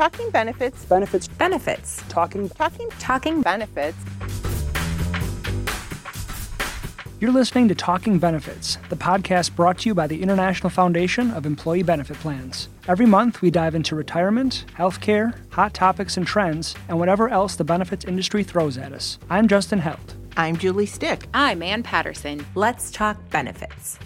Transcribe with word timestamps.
Talking 0.00 0.30
benefits. 0.30 0.86
Benefits. 0.86 1.28
Benefits. 1.28 2.02
Talking. 2.08 2.48
Talking. 2.48 2.88
Talking 2.98 3.42
benefits. 3.42 3.98
You're 7.20 7.32
listening 7.32 7.68
to 7.68 7.74
Talking 7.74 8.18
Benefits, 8.18 8.78
the 8.88 8.96
podcast 8.96 9.54
brought 9.54 9.80
to 9.80 9.90
you 9.90 9.94
by 9.94 10.06
the 10.06 10.22
International 10.22 10.70
Foundation 10.70 11.30
of 11.32 11.44
Employee 11.44 11.82
Benefit 11.82 12.16
Plans. 12.16 12.70
Every 12.88 13.04
month, 13.04 13.42
we 13.42 13.50
dive 13.50 13.74
into 13.74 13.94
retirement, 13.94 14.64
healthcare, 14.74 15.34
hot 15.50 15.74
topics 15.74 16.16
and 16.16 16.26
trends, 16.26 16.74
and 16.88 16.98
whatever 16.98 17.28
else 17.28 17.56
the 17.56 17.64
benefits 17.64 18.06
industry 18.06 18.42
throws 18.42 18.78
at 18.78 18.94
us. 18.94 19.18
I'm 19.28 19.48
Justin 19.48 19.80
Held. 19.80 20.14
I'm 20.34 20.56
Julie 20.56 20.86
Stich. 20.86 21.26
I'm 21.34 21.62
Ann 21.62 21.82
Patterson. 21.82 22.46
Let's 22.54 22.90
talk 22.90 23.18
benefits. 23.28 23.98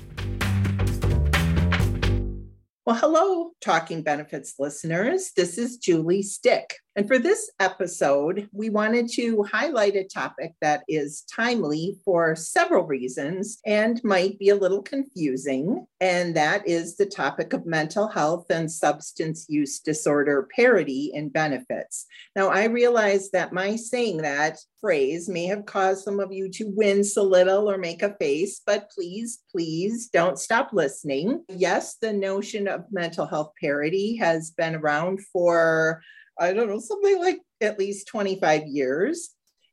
Well, 2.87 2.97
hello, 2.97 3.53
Talking 3.63 4.03
Benefits 4.03 4.57
listeners. 4.59 5.33
This 5.35 5.57
is 5.57 5.79
Julie 5.79 6.23
Stich. 6.23 6.84
And 6.97 7.09
for 7.09 7.19
this 7.19 7.51
episode, 7.59 8.49
we 8.53 8.71
wanted 8.71 9.09
to 9.15 9.43
highlight 9.45 9.97
a 9.97 10.05
topic 10.05 10.53
that 10.61 10.85
is 10.87 11.23
timely 11.23 11.99
for 12.05 12.37
several 12.37 12.85
reasons 12.85 13.59
and 13.67 14.03
might 14.05 14.39
be 14.39 14.51
a 14.51 14.55
little 14.55 14.83
confusing. 14.83 15.87
And 16.01 16.37
that 16.37 16.67
is 16.69 16.97
the 16.97 17.07
topic 17.07 17.53
of 17.53 17.67
mental 17.67 18.07
health 18.07 18.47
and 18.51 18.71
substance 18.71 19.47
use 19.49 19.81
disorder 19.81 20.49
parity 20.55 21.11
in 21.13 21.31
benefits. 21.31 22.07
Now, 22.37 22.49
I 22.49 22.65
realize 22.67 23.31
that 23.33 23.53
my 23.53 23.75
saying 23.75 24.19
that 24.19 24.59
phrase 24.81 25.29
may 25.29 25.47
have 25.47 25.67
caused 25.67 26.05
some 26.05 26.21
of 26.21 26.33
you 26.33 26.49
to 26.51 26.71
wince 26.77 27.17
a 27.17 27.23
little 27.23 27.69
or 27.69 27.79
make 27.79 28.03
a 28.03 28.15
face, 28.17 28.61
but 28.65 28.89
please, 28.91 29.43
please 29.51 30.11
don't 30.11 30.39
stop 30.39 30.71
listening. 30.73 31.45
Yes, 31.49 31.97
the 31.97 32.13
notion 32.13 32.69
of 32.69 32.85
mental 32.93 33.27
health 33.27 33.53
parity 33.61 34.17
has 34.17 34.53
been 34.53 34.77
around 34.77 35.21
for 35.33 36.03
I 36.39 36.53
don't 36.53 36.69
know, 36.69 36.81
something 36.81 37.21
like 37.21 37.41
at 37.61 37.79
least 37.79 38.09
25 38.09 38.67
years. 38.67 39.31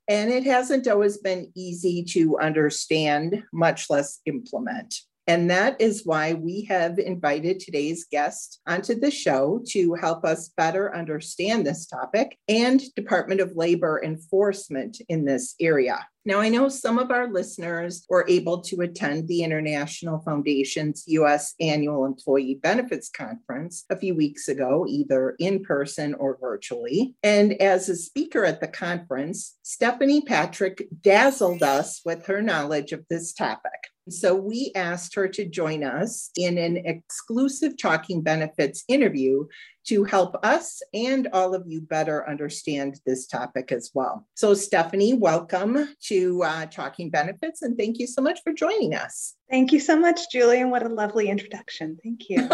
And 0.07 0.31
it 0.31 0.43
hasn't 0.43 0.87
always 0.87 1.17
been 1.17 1.51
easy 1.55 2.03
to 2.09 2.37
understand, 2.39 3.43
much 3.53 3.89
less 3.89 4.19
implement. 4.25 4.95
And 5.27 5.49
that 5.51 5.79
is 5.79 6.05
why 6.05 6.33
we 6.33 6.65
have 6.65 6.97
invited 6.97 7.59
today's 7.59 8.05
guest 8.11 8.59
onto 8.67 8.99
the 8.99 9.11
show 9.11 9.61
to 9.69 9.93
help 9.93 10.25
us 10.25 10.49
better 10.57 10.93
understand 10.95 11.65
this 11.65 11.85
topic 11.85 12.37
and 12.49 12.81
Department 12.95 13.39
of 13.39 13.55
Labor 13.55 14.01
enforcement 14.03 14.99
in 15.07 15.23
this 15.23 15.55
area. 15.59 16.05
Now, 16.23 16.39
I 16.39 16.49
know 16.49 16.69
some 16.69 16.99
of 16.99 17.09
our 17.09 17.27
listeners 17.27 18.05
were 18.07 18.25
able 18.27 18.61
to 18.61 18.81
attend 18.81 19.27
the 19.27 19.41
International 19.41 20.19
Foundation's 20.19 21.03
US 21.07 21.55
Annual 21.59 22.05
Employee 22.05 22.59
Benefits 22.61 23.09
Conference 23.09 23.85
a 23.89 23.97
few 23.97 24.13
weeks 24.13 24.47
ago, 24.47 24.85
either 24.87 25.35
in 25.39 25.63
person 25.63 26.13
or 26.13 26.37
virtually. 26.39 27.15
And 27.23 27.53
as 27.53 27.89
a 27.89 27.95
speaker 27.95 28.45
at 28.45 28.61
the 28.61 28.67
conference, 28.67 29.57
Stephanie 29.63 30.21
Patrick 30.21 30.87
dazzled 31.01 31.63
us 31.63 32.01
with 32.05 32.27
her 32.27 32.43
knowledge 32.43 32.91
of 32.91 33.03
this 33.09 33.33
topic. 33.33 33.71
So 34.09 34.35
we 34.35 34.71
asked 34.75 35.15
her 35.15 35.27
to 35.27 35.45
join 35.45 35.83
us 35.83 36.31
in 36.35 36.57
an 36.57 36.77
exclusive 36.77 37.77
Talking 37.77 38.21
Benefits 38.21 38.83
interview 38.87 39.45
to 39.85 40.03
help 40.03 40.35
us 40.43 40.81
and 40.93 41.27
all 41.33 41.55
of 41.55 41.63
you 41.67 41.81
better 41.81 42.27
understand 42.29 42.99
this 43.05 43.27
topic 43.27 43.71
as 43.71 43.91
well. 43.93 44.27
So, 44.35 44.53
Stephanie, 44.53 45.13
welcome 45.13 45.95
to 46.03 46.43
uh, 46.43 46.65
Talking 46.67 47.09
Benefits 47.09 47.61
and 47.61 47.77
thank 47.77 47.99
you 47.99 48.07
so 48.07 48.21
much 48.21 48.41
for 48.43 48.53
joining 48.53 48.93
us. 48.93 49.35
Thank 49.49 49.73
you 49.73 49.79
so 49.79 49.99
much, 49.99 50.31
Julie, 50.31 50.61
and 50.61 50.71
what 50.71 50.85
a 50.85 50.89
lovely 50.89 51.29
introduction. 51.29 51.97
Thank 52.01 52.29
you. 52.29 52.49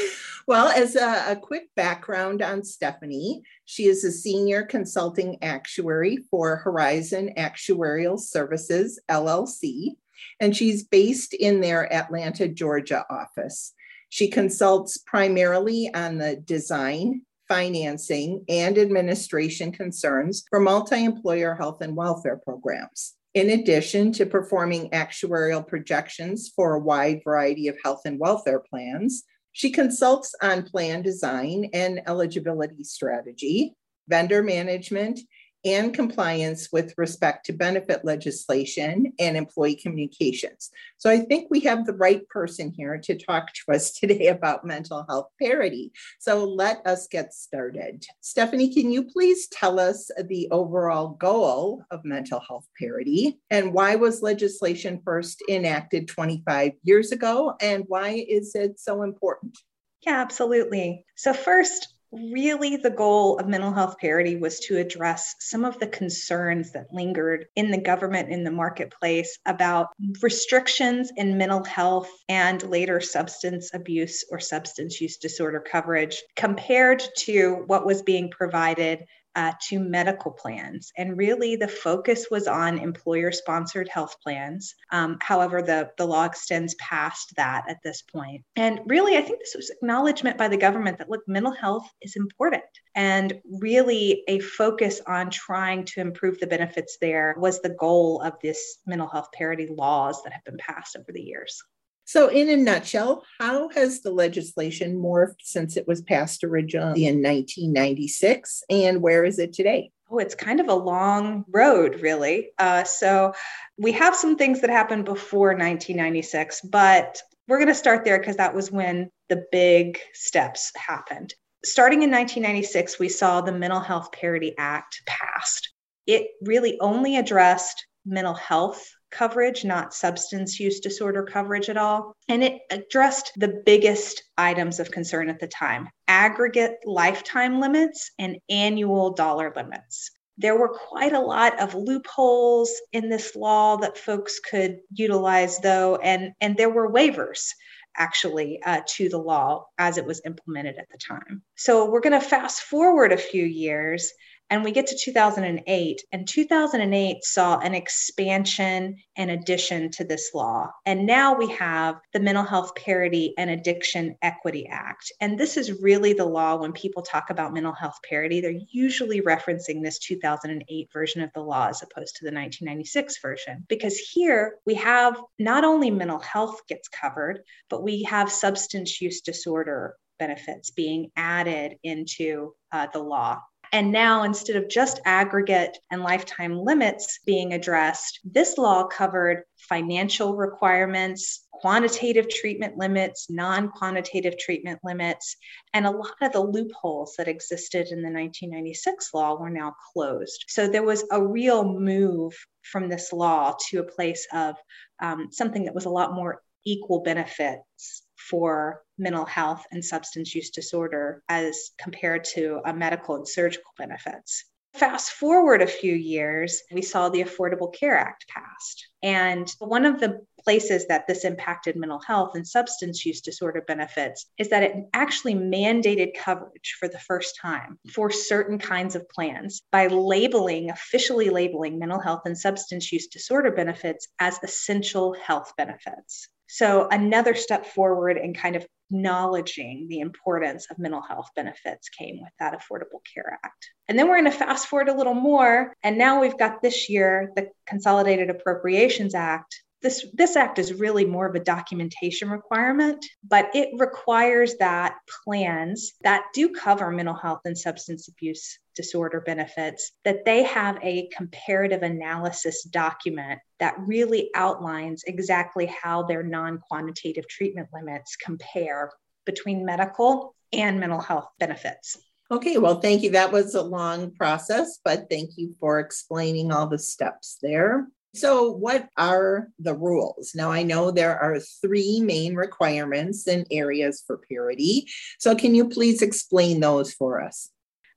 well, 0.46 0.68
as 0.68 0.96
a, 0.96 1.32
a, 1.32 1.36
quick 1.36 1.68
background 1.76 2.40
on 2.40 2.64
Stephanie, 2.64 3.42
she 3.66 3.84
is 3.84 4.02
a 4.02 4.10
senior 4.10 4.62
consulting 4.62 5.42
actuary 5.42 6.18
for 6.30 6.56
Horizon 6.56 7.34
Actuarial 7.36 8.18
Services, 8.18 8.98
LLC, 9.10 9.96
and 10.40 10.56
she's 10.56 10.84
based 10.84 11.34
in 11.34 11.60
their 11.60 11.92
Atlanta, 11.92 12.48
Georgia 12.48 13.04
office. 13.10 13.74
She 14.08 14.28
consults 14.28 14.98
primarily 14.98 15.90
on 15.94 16.18
the 16.18 16.36
design, 16.36 17.22
financing, 17.48 18.44
and 18.48 18.78
administration 18.78 19.72
concerns 19.72 20.44
for 20.48 20.60
multi 20.60 21.04
employer 21.04 21.54
health 21.54 21.82
and 21.82 21.96
welfare 21.96 22.40
programs. 22.42 23.14
In 23.34 23.50
addition 23.50 24.12
to 24.12 24.26
performing 24.26 24.90
actuarial 24.90 25.66
projections 25.66 26.50
for 26.54 26.74
a 26.74 26.80
wide 26.80 27.20
variety 27.24 27.68
of 27.68 27.76
health 27.84 28.02
and 28.04 28.18
welfare 28.18 28.60
plans, 28.60 29.24
she 29.52 29.70
consults 29.70 30.34
on 30.42 30.62
plan 30.62 31.02
design 31.02 31.70
and 31.72 32.00
eligibility 32.06 32.84
strategy, 32.84 33.74
vendor 34.08 34.42
management, 34.42 35.20
and 35.64 35.92
compliance 35.92 36.68
with 36.72 36.94
respect 36.96 37.46
to 37.46 37.52
benefit 37.52 38.04
legislation 38.04 39.12
and 39.18 39.36
employee 39.36 39.74
communications. 39.74 40.70
So 40.98 41.10
I 41.10 41.20
think 41.20 41.48
we 41.50 41.60
have 41.60 41.84
the 41.84 41.94
right 41.94 42.26
person 42.28 42.72
here 42.76 42.98
to 42.98 43.16
talk 43.16 43.52
to 43.52 43.74
us 43.74 43.92
today 43.98 44.28
about 44.28 44.64
mental 44.64 45.04
health 45.08 45.28
parity. 45.40 45.92
So 46.18 46.44
let 46.44 46.86
us 46.86 47.08
get 47.08 47.34
started. 47.34 48.04
Stephanie, 48.20 48.72
can 48.72 48.90
you 48.90 49.04
please 49.04 49.48
tell 49.48 49.80
us 49.80 50.10
the 50.26 50.48
overall 50.50 51.08
goal 51.08 51.84
of 51.90 52.04
mental 52.04 52.40
health 52.40 52.66
parity 52.78 53.38
and 53.50 53.72
why 53.72 53.96
was 53.96 54.22
legislation 54.22 55.00
first 55.04 55.42
enacted 55.48 56.08
25 56.08 56.72
years 56.82 57.12
ago 57.12 57.54
and 57.60 57.84
why 57.88 58.24
is 58.28 58.54
it 58.54 58.78
so 58.78 59.02
important? 59.02 59.58
Yeah, 60.06 60.20
absolutely. 60.20 61.04
So, 61.16 61.32
first, 61.32 61.88
really 62.12 62.76
the 62.76 62.90
goal 62.90 63.38
of 63.38 63.46
mental 63.48 63.72
health 63.72 63.98
parity 63.98 64.36
was 64.36 64.60
to 64.60 64.78
address 64.78 65.34
some 65.40 65.64
of 65.64 65.78
the 65.78 65.86
concerns 65.86 66.72
that 66.72 66.92
lingered 66.92 67.46
in 67.54 67.70
the 67.70 67.80
government 67.80 68.30
in 68.30 68.44
the 68.44 68.50
marketplace 68.50 69.38
about 69.46 69.88
restrictions 70.22 71.12
in 71.16 71.36
mental 71.36 71.62
health 71.64 72.08
and 72.28 72.62
later 72.64 73.00
substance 73.00 73.70
abuse 73.74 74.24
or 74.30 74.40
substance 74.40 75.00
use 75.00 75.18
disorder 75.18 75.60
coverage 75.60 76.22
compared 76.34 77.02
to 77.16 77.62
what 77.66 77.84
was 77.84 78.02
being 78.02 78.30
provided 78.30 79.04
uh, 79.34 79.52
to 79.68 79.78
medical 79.78 80.30
plans. 80.30 80.92
And 80.96 81.16
really, 81.16 81.56
the 81.56 81.68
focus 81.68 82.26
was 82.30 82.46
on 82.46 82.78
employer 82.78 83.30
sponsored 83.32 83.88
health 83.88 84.16
plans. 84.22 84.74
Um, 84.90 85.18
however, 85.20 85.62
the, 85.62 85.90
the 85.96 86.06
law 86.06 86.24
extends 86.24 86.74
past 86.76 87.34
that 87.36 87.64
at 87.68 87.78
this 87.84 88.02
point. 88.02 88.44
And 88.56 88.80
really, 88.86 89.16
I 89.16 89.22
think 89.22 89.38
this 89.38 89.54
was 89.56 89.70
acknowledgement 89.70 90.38
by 90.38 90.48
the 90.48 90.56
government 90.56 90.98
that, 90.98 91.10
look, 91.10 91.22
mental 91.26 91.52
health 91.52 91.88
is 92.02 92.16
important. 92.16 92.64
And 92.94 93.40
really, 93.60 94.24
a 94.28 94.40
focus 94.40 95.00
on 95.06 95.30
trying 95.30 95.84
to 95.86 96.00
improve 96.00 96.40
the 96.40 96.46
benefits 96.46 96.98
there 97.00 97.34
was 97.38 97.60
the 97.60 97.76
goal 97.78 98.20
of 98.22 98.34
this 98.42 98.78
mental 98.86 99.08
health 99.08 99.28
parity 99.32 99.68
laws 99.68 100.22
that 100.24 100.32
have 100.32 100.44
been 100.44 100.58
passed 100.58 100.96
over 100.96 101.12
the 101.12 101.22
years. 101.22 101.62
So, 102.08 102.28
in 102.28 102.48
a 102.48 102.56
nutshell, 102.56 103.22
how 103.38 103.68
has 103.68 104.00
the 104.00 104.10
legislation 104.10 104.96
morphed 104.96 105.42
since 105.42 105.76
it 105.76 105.86
was 105.86 106.00
passed 106.00 106.42
originally 106.42 107.04
in 107.04 107.16
1996, 107.16 108.62
and 108.70 109.02
where 109.02 109.26
is 109.26 109.38
it 109.38 109.52
today? 109.52 109.90
Oh, 110.10 110.16
it's 110.16 110.34
kind 110.34 110.58
of 110.58 110.68
a 110.68 110.74
long 110.74 111.44
road, 111.50 112.00
really. 112.00 112.48
Uh, 112.58 112.84
so, 112.84 113.34
we 113.76 113.92
have 113.92 114.16
some 114.16 114.36
things 114.36 114.62
that 114.62 114.70
happened 114.70 115.04
before 115.04 115.48
1996, 115.48 116.62
but 116.62 117.20
we're 117.46 117.58
going 117.58 117.68
to 117.68 117.74
start 117.74 118.06
there 118.06 118.18
because 118.18 118.36
that 118.36 118.54
was 118.54 118.72
when 118.72 119.10
the 119.28 119.44
big 119.52 119.98
steps 120.14 120.72
happened. 120.76 121.34
Starting 121.62 122.02
in 122.02 122.10
1996, 122.10 122.98
we 122.98 123.10
saw 123.10 123.42
the 123.42 123.52
Mental 123.52 123.80
Health 123.80 124.12
Parity 124.12 124.54
Act 124.56 125.02
passed. 125.04 125.74
It 126.06 126.28
really 126.40 126.80
only 126.80 127.18
addressed 127.18 127.86
mental 128.06 128.32
health 128.32 128.94
coverage, 129.10 129.64
not 129.64 129.94
substance 129.94 130.60
use 130.60 130.80
disorder 130.80 131.22
coverage 131.22 131.68
at 131.68 131.76
all. 131.76 132.14
And 132.28 132.42
it 132.42 132.60
addressed 132.70 133.32
the 133.36 133.62
biggest 133.64 134.22
items 134.36 134.80
of 134.80 134.90
concern 134.90 135.28
at 135.28 135.40
the 135.40 135.48
time 135.48 135.88
aggregate 136.06 136.76
lifetime 136.84 137.60
limits 137.60 138.10
and 138.18 138.38
annual 138.48 139.12
dollar 139.12 139.52
limits. 139.54 140.10
There 140.38 140.58
were 140.58 140.68
quite 140.68 141.12
a 141.12 141.20
lot 141.20 141.60
of 141.60 141.74
loopholes 141.74 142.70
in 142.92 143.08
this 143.08 143.34
law 143.34 143.76
that 143.78 143.98
folks 143.98 144.38
could 144.38 144.78
utilize, 144.92 145.58
though, 145.58 145.96
and, 145.96 146.32
and 146.40 146.56
there 146.56 146.70
were 146.70 146.92
waivers 146.92 147.50
actually 147.96 148.62
uh, 148.64 148.80
to 148.86 149.08
the 149.08 149.18
law 149.18 149.66
as 149.78 149.98
it 149.98 150.06
was 150.06 150.22
implemented 150.24 150.76
at 150.78 150.88
the 150.90 150.98
time. 150.98 151.42
So 151.56 151.90
we're 151.90 152.00
going 152.00 152.18
to 152.18 152.26
fast 152.26 152.62
forward 152.62 153.12
a 153.12 153.16
few 153.16 153.44
years 153.44 154.12
and 154.50 154.64
we 154.64 154.72
get 154.72 154.86
to 154.88 154.96
2008, 154.96 156.02
and 156.12 156.26
2008 156.26 157.24
saw 157.24 157.58
an 157.58 157.74
expansion 157.74 158.96
and 159.16 159.30
addition 159.30 159.90
to 159.92 160.04
this 160.04 160.30
law. 160.34 160.70
And 160.86 161.06
now 161.06 161.36
we 161.36 161.48
have 161.52 162.00
the 162.12 162.20
Mental 162.20 162.44
Health 162.44 162.74
Parity 162.74 163.34
and 163.36 163.50
Addiction 163.50 164.16
Equity 164.22 164.66
Act. 164.66 165.12
And 165.20 165.38
this 165.38 165.56
is 165.56 165.82
really 165.82 166.12
the 166.12 166.24
law 166.24 166.56
when 166.56 166.72
people 166.72 167.02
talk 167.02 167.30
about 167.30 167.52
mental 167.52 167.72
health 167.72 167.98
parity, 168.08 168.40
they're 168.40 168.60
usually 168.70 169.20
referencing 169.20 169.82
this 169.82 169.98
2008 169.98 170.88
version 170.92 171.22
of 171.22 171.30
the 171.34 171.40
law 171.40 171.68
as 171.68 171.82
opposed 171.82 172.16
to 172.16 172.24
the 172.24 172.34
1996 172.34 173.20
version. 173.20 173.64
Because 173.68 173.98
here 173.98 174.56
we 174.64 174.74
have 174.74 175.20
not 175.38 175.64
only 175.64 175.90
mental 175.90 176.20
health 176.20 176.60
gets 176.68 176.88
covered, 176.88 177.40
but 177.68 177.82
we 177.82 178.04
have 178.04 178.30
substance 178.30 179.00
use 179.00 179.20
disorder 179.20 179.96
benefits 180.18 180.70
being 180.70 181.10
added 181.16 181.76
into 181.82 182.52
uh, 182.72 182.88
the 182.92 182.98
law. 182.98 183.40
And 183.72 183.92
now, 183.92 184.22
instead 184.22 184.56
of 184.56 184.68
just 184.68 185.00
aggregate 185.04 185.78
and 185.90 186.02
lifetime 186.02 186.56
limits 186.56 187.20
being 187.26 187.52
addressed, 187.52 188.20
this 188.24 188.56
law 188.56 188.86
covered 188.86 189.44
financial 189.56 190.36
requirements, 190.36 191.46
quantitative 191.52 192.28
treatment 192.28 192.78
limits, 192.78 193.28
non 193.28 193.70
quantitative 193.70 194.38
treatment 194.38 194.80
limits, 194.82 195.36
and 195.74 195.86
a 195.86 195.90
lot 195.90 196.14
of 196.22 196.32
the 196.32 196.40
loopholes 196.40 197.14
that 197.18 197.28
existed 197.28 197.88
in 197.88 198.02
the 198.02 198.10
1996 198.10 199.12
law 199.12 199.38
were 199.38 199.50
now 199.50 199.74
closed. 199.92 200.44
So 200.48 200.66
there 200.66 200.82
was 200.82 201.04
a 201.10 201.24
real 201.24 201.64
move 201.64 202.34
from 202.62 202.88
this 202.88 203.12
law 203.12 203.54
to 203.68 203.80
a 203.80 203.84
place 203.84 204.26
of 204.32 204.56
um, 205.00 205.28
something 205.30 205.64
that 205.64 205.74
was 205.74 205.84
a 205.84 205.90
lot 205.90 206.14
more 206.14 206.42
equal 206.64 207.00
benefits 207.00 208.02
for 208.28 208.82
mental 208.98 209.24
health 209.24 209.64
and 209.70 209.84
substance 209.84 210.34
use 210.34 210.50
disorder 210.50 211.22
as 211.28 211.70
compared 211.78 212.24
to 212.24 212.60
a 212.64 212.72
medical 212.72 213.16
and 213.16 213.28
surgical 213.28 213.72
benefits. 213.76 214.44
Fast 214.74 215.12
forward 215.12 215.62
a 215.62 215.66
few 215.66 215.94
years, 215.94 216.62
we 216.70 216.82
saw 216.82 217.08
the 217.08 217.24
Affordable 217.24 217.74
Care 217.74 217.96
Act 217.96 218.28
passed. 218.28 218.86
And 219.02 219.52
one 219.58 219.86
of 219.86 219.98
the 219.98 220.20
places 220.44 220.86
that 220.86 221.06
this 221.06 221.24
impacted 221.24 221.74
mental 221.74 222.00
health 222.06 222.34
and 222.34 222.46
substance 222.46 223.04
use 223.04 223.20
disorder 223.20 223.64
benefits 223.66 224.26
is 224.38 224.50
that 224.50 224.62
it 224.62 224.76
actually 224.92 225.34
mandated 225.34 226.16
coverage 226.16 226.76
for 226.78 226.86
the 226.86 226.98
first 226.98 227.36
time 227.40 227.78
for 227.92 228.10
certain 228.10 228.58
kinds 228.58 228.94
of 228.94 229.08
plans 229.08 229.62
by 229.72 229.86
labeling, 229.88 230.70
officially 230.70 231.30
labeling 231.30 231.78
mental 231.78 232.00
health 232.00 232.22
and 232.26 232.38
substance 232.38 232.92
use 232.92 233.08
disorder 233.08 233.50
benefits 233.50 234.06
as 234.20 234.38
essential 234.42 235.14
health 235.14 235.54
benefits. 235.56 236.28
So, 236.48 236.88
another 236.90 237.34
step 237.34 237.66
forward 237.66 238.16
in 238.16 238.34
kind 238.34 238.56
of 238.56 238.66
acknowledging 238.90 239.86
the 239.88 240.00
importance 240.00 240.66
of 240.70 240.78
mental 240.78 241.02
health 241.02 241.28
benefits 241.36 241.88
came 241.90 242.20
with 242.22 242.32
that 242.40 242.58
Affordable 242.58 243.00
Care 243.14 243.38
Act. 243.44 243.70
And 243.86 243.98
then 243.98 244.08
we're 244.08 244.20
going 244.20 244.32
to 244.32 244.38
fast 244.38 244.66
forward 244.66 244.88
a 244.88 244.96
little 244.96 245.14
more. 245.14 245.74
And 245.82 245.98
now 245.98 246.20
we've 246.20 246.38
got 246.38 246.62
this 246.62 246.88
year 246.88 247.30
the 247.36 247.50
Consolidated 247.66 248.30
Appropriations 248.30 249.14
Act 249.14 249.62
this 249.82 250.06
this 250.12 250.36
act 250.36 250.58
is 250.58 250.72
really 250.74 251.04
more 251.04 251.26
of 251.26 251.34
a 251.34 251.40
documentation 251.40 252.30
requirement 252.30 253.04
but 253.26 253.48
it 253.54 253.68
requires 253.78 254.56
that 254.56 254.96
plans 255.24 255.92
that 256.02 256.24
do 256.34 256.50
cover 256.50 256.90
mental 256.90 257.14
health 257.14 257.40
and 257.44 257.56
substance 257.56 258.08
abuse 258.08 258.58
disorder 258.74 259.20
benefits 259.20 259.92
that 260.04 260.24
they 260.24 260.42
have 260.44 260.78
a 260.82 261.08
comparative 261.16 261.82
analysis 261.82 262.62
document 262.64 263.40
that 263.58 263.74
really 263.78 264.30
outlines 264.34 265.02
exactly 265.06 265.66
how 265.66 266.02
their 266.02 266.22
non-quantitative 266.22 267.26
treatment 267.28 267.68
limits 267.72 268.16
compare 268.16 268.90
between 269.24 269.64
medical 269.64 270.34
and 270.52 270.80
mental 270.80 271.00
health 271.00 271.28
benefits 271.38 271.98
Okay, 272.30 272.58
well, 272.58 272.78
thank 272.78 273.02
you. 273.02 273.12
That 273.12 273.32
was 273.32 273.54
a 273.54 273.62
long 273.62 274.10
process, 274.10 274.78
but 274.84 275.08
thank 275.08 275.38
you 275.38 275.54
for 275.58 275.80
explaining 275.80 276.52
all 276.52 276.66
the 276.66 276.78
steps 276.78 277.38
there. 277.40 277.86
So, 278.18 278.50
what 278.50 278.88
are 278.96 279.48
the 279.58 279.74
rules? 279.74 280.32
Now, 280.34 280.50
I 280.50 280.62
know 280.62 280.90
there 280.90 281.18
are 281.18 281.38
three 281.38 282.00
main 282.00 282.34
requirements 282.34 283.26
and 283.26 283.46
areas 283.50 284.02
for 284.06 284.18
parity. 284.30 284.86
So, 285.18 285.36
can 285.36 285.54
you 285.54 285.68
please 285.68 286.02
explain 286.02 286.60
those 286.60 286.92
for 286.92 287.22
us? 287.22 287.50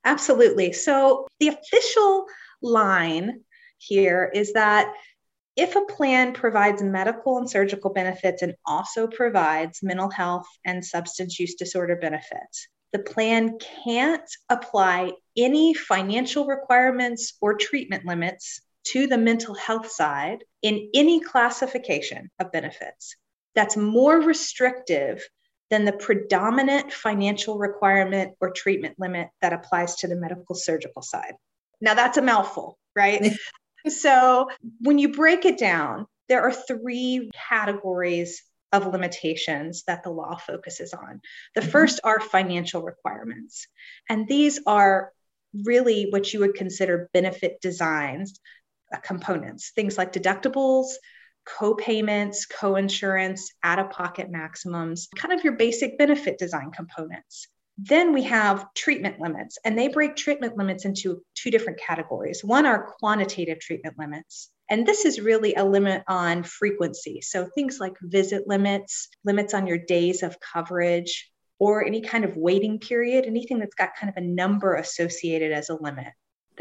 Absolutely. 0.05 0.73
So, 0.73 1.27
the 1.39 1.49
official 1.49 2.25
line 2.61 3.41
here 3.77 4.31
is 4.33 4.53
that 4.53 4.93
if 5.55 5.75
a 5.75 5.85
plan 5.85 6.33
provides 6.33 6.81
medical 6.81 7.37
and 7.37 7.49
surgical 7.49 7.91
benefits 7.91 8.41
and 8.41 8.55
also 8.65 9.07
provides 9.07 9.83
mental 9.83 10.09
health 10.09 10.47
and 10.65 10.85
substance 10.85 11.39
use 11.39 11.55
disorder 11.55 11.95
benefits, 11.95 12.67
the 12.93 12.99
plan 12.99 13.57
can't 13.83 14.29
apply 14.49 15.13
any 15.35 15.73
financial 15.73 16.45
requirements 16.45 17.33
or 17.41 17.55
treatment 17.55 18.05
limits 18.05 18.61
to 18.83 19.07
the 19.07 19.17
mental 19.17 19.55
health 19.55 19.91
side 19.91 20.43
in 20.61 20.89
any 20.93 21.19
classification 21.19 22.29
of 22.39 22.51
benefits 22.51 23.15
that's 23.55 23.77
more 23.77 24.19
restrictive 24.19 25.27
than 25.69 25.85
the 25.85 25.93
predominant 25.93 26.91
financial 26.91 27.57
requirement 27.57 28.35
or 28.41 28.51
treatment 28.51 28.95
limit 28.99 29.29
that 29.41 29.53
applies 29.53 29.95
to 29.95 30.07
the 30.07 30.15
medical 30.15 30.53
surgical 30.53 31.01
side. 31.01 31.33
Now, 31.79 31.93
that's 31.93 32.17
a 32.17 32.21
mouthful, 32.21 32.77
right? 32.95 33.33
so, 33.87 34.49
when 34.81 34.99
you 34.99 35.13
break 35.13 35.45
it 35.45 35.57
down, 35.57 36.07
there 36.27 36.41
are 36.41 36.51
three 36.51 37.31
categories 37.49 38.43
of 38.73 38.87
limitations 38.87 39.83
that 39.87 40.03
the 40.03 40.09
law 40.09 40.35
focuses 40.35 40.93
on. 40.93 41.21
The 41.55 41.61
mm-hmm. 41.61 41.69
first 41.69 41.99
are 42.03 42.19
financial 42.19 42.83
requirements, 42.83 43.67
and 44.09 44.27
these 44.27 44.59
are 44.67 45.11
really 45.65 46.07
what 46.09 46.33
you 46.33 46.41
would 46.41 46.55
consider 46.55 47.09
benefit 47.13 47.59
designs 47.61 48.39
components, 48.99 49.71
things 49.75 49.97
like 49.97 50.13
deductibles, 50.13 50.87
co-payments, 51.45 52.45
co-insurance, 52.45 53.51
out-of-pocket 53.63 54.29
maximums, 54.29 55.07
kind 55.15 55.33
of 55.33 55.43
your 55.43 55.53
basic 55.53 55.97
benefit 55.97 56.37
design 56.37 56.71
components. 56.71 57.47
Then 57.77 58.13
we 58.13 58.23
have 58.23 58.71
treatment 58.75 59.19
limits, 59.19 59.57
and 59.65 59.77
they 59.77 59.87
break 59.87 60.15
treatment 60.15 60.57
limits 60.57 60.85
into 60.85 61.23
two 61.33 61.49
different 61.49 61.79
categories. 61.79 62.43
One 62.43 62.65
are 62.65 62.93
quantitative 62.99 63.59
treatment 63.59 63.97
limits, 63.97 64.51
and 64.69 64.85
this 64.85 65.05
is 65.05 65.19
really 65.19 65.55
a 65.55 65.65
limit 65.65 66.03
on 66.07 66.43
frequency. 66.43 67.21
So 67.21 67.49
things 67.55 67.79
like 67.79 67.93
visit 68.01 68.47
limits, 68.47 69.09
limits 69.23 69.53
on 69.53 69.65
your 69.65 69.79
days 69.79 70.21
of 70.21 70.37
coverage, 70.39 71.31
or 71.59 71.85
any 71.85 72.01
kind 72.01 72.25
of 72.25 72.37
waiting 72.37 72.79
period, 72.79 73.25
anything 73.25 73.59
that's 73.59 73.75
got 73.75 73.95
kind 73.95 74.09
of 74.09 74.17
a 74.17 74.25
number 74.25 74.75
associated 74.75 75.51
as 75.51 75.69
a 75.69 75.75
limit. 75.75 76.07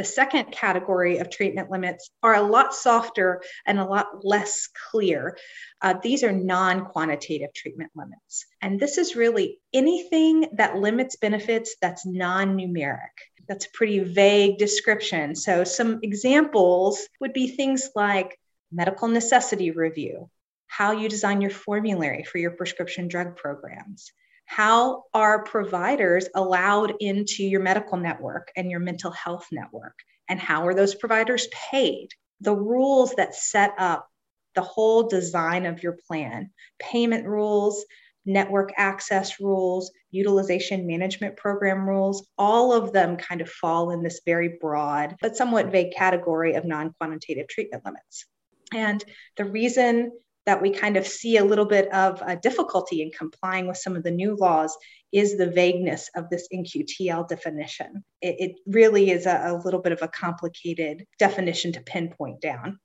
The 0.01 0.05
second 0.05 0.51
category 0.51 1.19
of 1.19 1.29
treatment 1.29 1.71
limits 1.71 2.09
are 2.23 2.35
a 2.35 2.41
lot 2.41 2.75
softer 2.75 3.43
and 3.67 3.79
a 3.79 3.85
lot 3.85 4.25
less 4.25 4.67
clear. 4.91 5.37
Uh, 5.83 5.93
these 6.03 6.25
are 6.25 6.33
non 6.33 6.87
quantitative 6.87 7.53
treatment 7.53 7.91
limits. 7.95 8.47
And 8.63 8.81
this 8.81 8.97
is 8.97 9.15
really 9.15 9.61
anything 9.75 10.47
that 10.55 10.79
limits 10.79 11.17
benefits 11.17 11.77
that's 11.83 12.07
non 12.07 12.57
numeric. 12.57 13.13
That's 13.47 13.67
a 13.67 13.71
pretty 13.75 13.99
vague 13.99 14.57
description. 14.57 15.37
So, 15.37 15.65
some 15.65 16.01
examples 16.03 17.07
would 17.21 17.35
be 17.35 17.49
things 17.49 17.91
like 17.95 18.41
medical 18.73 19.09
necessity 19.09 19.71
review, 19.71 20.31
how 20.67 20.93
you 20.93 21.11
design 21.11 21.43
your 21.43 21.51
formulary 21.51 22.25
for 22.25 22.39
your 22.39 22.53
prescription 22.53 23.07
drug 23.07 23.37
programs, 23.37 24.13
how 24.51 25.05
are 25.15 25.45
providers 25.45 26.29
allowed 26.35 26.95
into 26.99 27.45
your 27.45 27.61
medical 27.61 27.97
network 27.97 28.51
and 28.57 28.69
your 28.69 28.81
mental 28.81 29.13
health 29.13 29.47
network? 29.53 29.97
And 30.29 30.41
how 30.41 30.67
are 30.67 30.75
those 30.75 30.97
providers 30.97 31.47
paid? 31.71 32.09
The 32.41 32.57
rules 32.57 33.15
that 33.15 33.37
set 33.37 33.75
up 33.79 34.09
the 34.57 34.63
whole 34.63 35.05
design 35.05 35.67
of 35.67 35.85
your 35.85 35.97
plan, 36.05 36.51
payment 36.81 37.29
rules, 37.29 37.85
network 38.27 38.73
access 38.77 39.39
rules, 39.39 39.93
utilization 40.11 40.85
management 40.85 41.37
program 41.37 41.89
rules, 41.89 42.27
all 42.37 42.73
of 42.73 42.93
them 42.93 43.19
kind 43.19 43.41
of 43.41 43.49
fall 43.49 43.93
in 43.93 44.03
this 44.03 44.21
very 44.27 44.59
broad 44.61 45.15
but 45.21 45.37
somewhat 45.37 45.71
vague 45.71 45.95
category 45.95 46.55
of 46.55 46.65
non 46.65 46.93
quantitative 46.99 47.47
treatment 47.47 47.85
limits. 47.85 48.27
And 48.75 49.05
the 49.37 49.45
reason 49.45 50.11
that 50.51 50.61
we 50.61 50.71
kind 50.71 50.97
of 50.97 51.07
see 51.07 51.37
a 51.37 51.45
little 51.45 51.65
bit 51.65 51.87
of 51.95 52.21
a 52.27 52.35
difficulty 52.35 53.03
in 53.03 53.11
complying 53.13 53.69
with 53.69 53.77
some 53.77 53.95
of 53.95 54.03
the 54.03 54.11
new 54.11 54.35
laws 54.35 54.77
is 55.13 55.39
the 55.39 55.47
vagueness 55.47 56.11
of 56.17 56.29
this 56.29 56.49
NQTL 56.53 57.29
definition. 57.29 58.03
It, 58.21 58.35
it 58.41 58.57
really 58.67 59.13
is 59.13 59.27
a, 59.27 59.43
a, 59.45 59.63
little 59.65 59.79
bit 59.81 59.93
of 59.93 60.03
a 60.03 60.09
complicated 60.09 61.07
definition 61.21 61.71
to 61.75 61.81
pinpoint 61.83 62.41
down. 62.41 62.81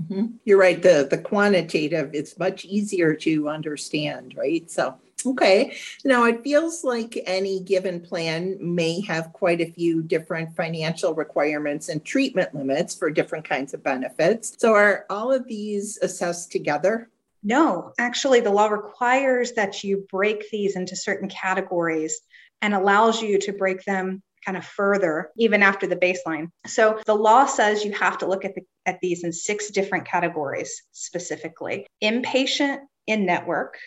Mm-hmm. 0.00 0.26
You're 0.44 0.60
right. 0.60 0.80
The 0.80 1.08
the 1.10 1.18
quantitative 1.18 2.10
it's 2.14 2.38
much 2.38 2.64
easier 2.64 3.14
to 3.16 3.48
understand, 3.48 4.34
right? 4.36 4.70
So 4.70 4.94
Okay. 5.26 5.76
Now 6.04 6.24
it 6.24 6.42
feels 6.42 6.84
like 6.84 7.18
any 7.26 7.60
given 7.60 8.00
plan 8.00 8.56
may 8.60 9.00
have 9.02 9.32
quite 9.32 9.60
a 9.60 9.70
few 9.70 10.02
different 10.02 10.56
financial 10.56 11.14
requirements 11.14 11.88
and 11.88 12.04
treatment 12.04 12.54
limits 12.54 12.94
for 12.94 13.10
different 13.10 13.48
kinds 13.48 13.74
of 13.74 13.82
benefits. 13.82 14.56
So 14.58 14.74
are 14.74 15.04
all 15.10 15.32
of 15.32 15.46
these 15.46 15.98
assessed 15.98 16.50
together? 16.52 17.10
No, 17.42 17.92
actually, 17.98 18.40
the 18.40 18.50
law 18.50 18.68
requires 18.68 19.52
that 19.52 19.82
you 19.82 20.06
break 20.10 20.50
these 20.50 20.76
into 20.76 20.94
certain 20.94 21.28
categories 21.28 22.20
and 22.60 22.74
allows 22.74 23.22
you 23.22 23.38
to 23.40 23.52
break 23.52 23.84
them 23.84 24.22
kind 24.44 24.56
of 24.56 24.64
further 24.64 25.30
even 25.36 25.62
after 25.62 25.86
the 25.86 25.96
baseline. 25.96 26.48
So 26.66 27.00
the 27.06 27.14
law 27.14 27.46
says 27.46 27.84
you 27.84 27.92
have 27.92 28.18
to 28.18 28.26
look 28.26 28.44
at 28.44 28.54
the, 28.54 28.62
at 28.86 29.00
these 29.00 29.24
in 29.24 29.32
six 29.32 29.70
different 29.70 30.06
categories 30.06 30.82
specifically. 30.92 31.86
Inpatient 32.02 32.80
in 33.06 33.26
network, 33.26 33.78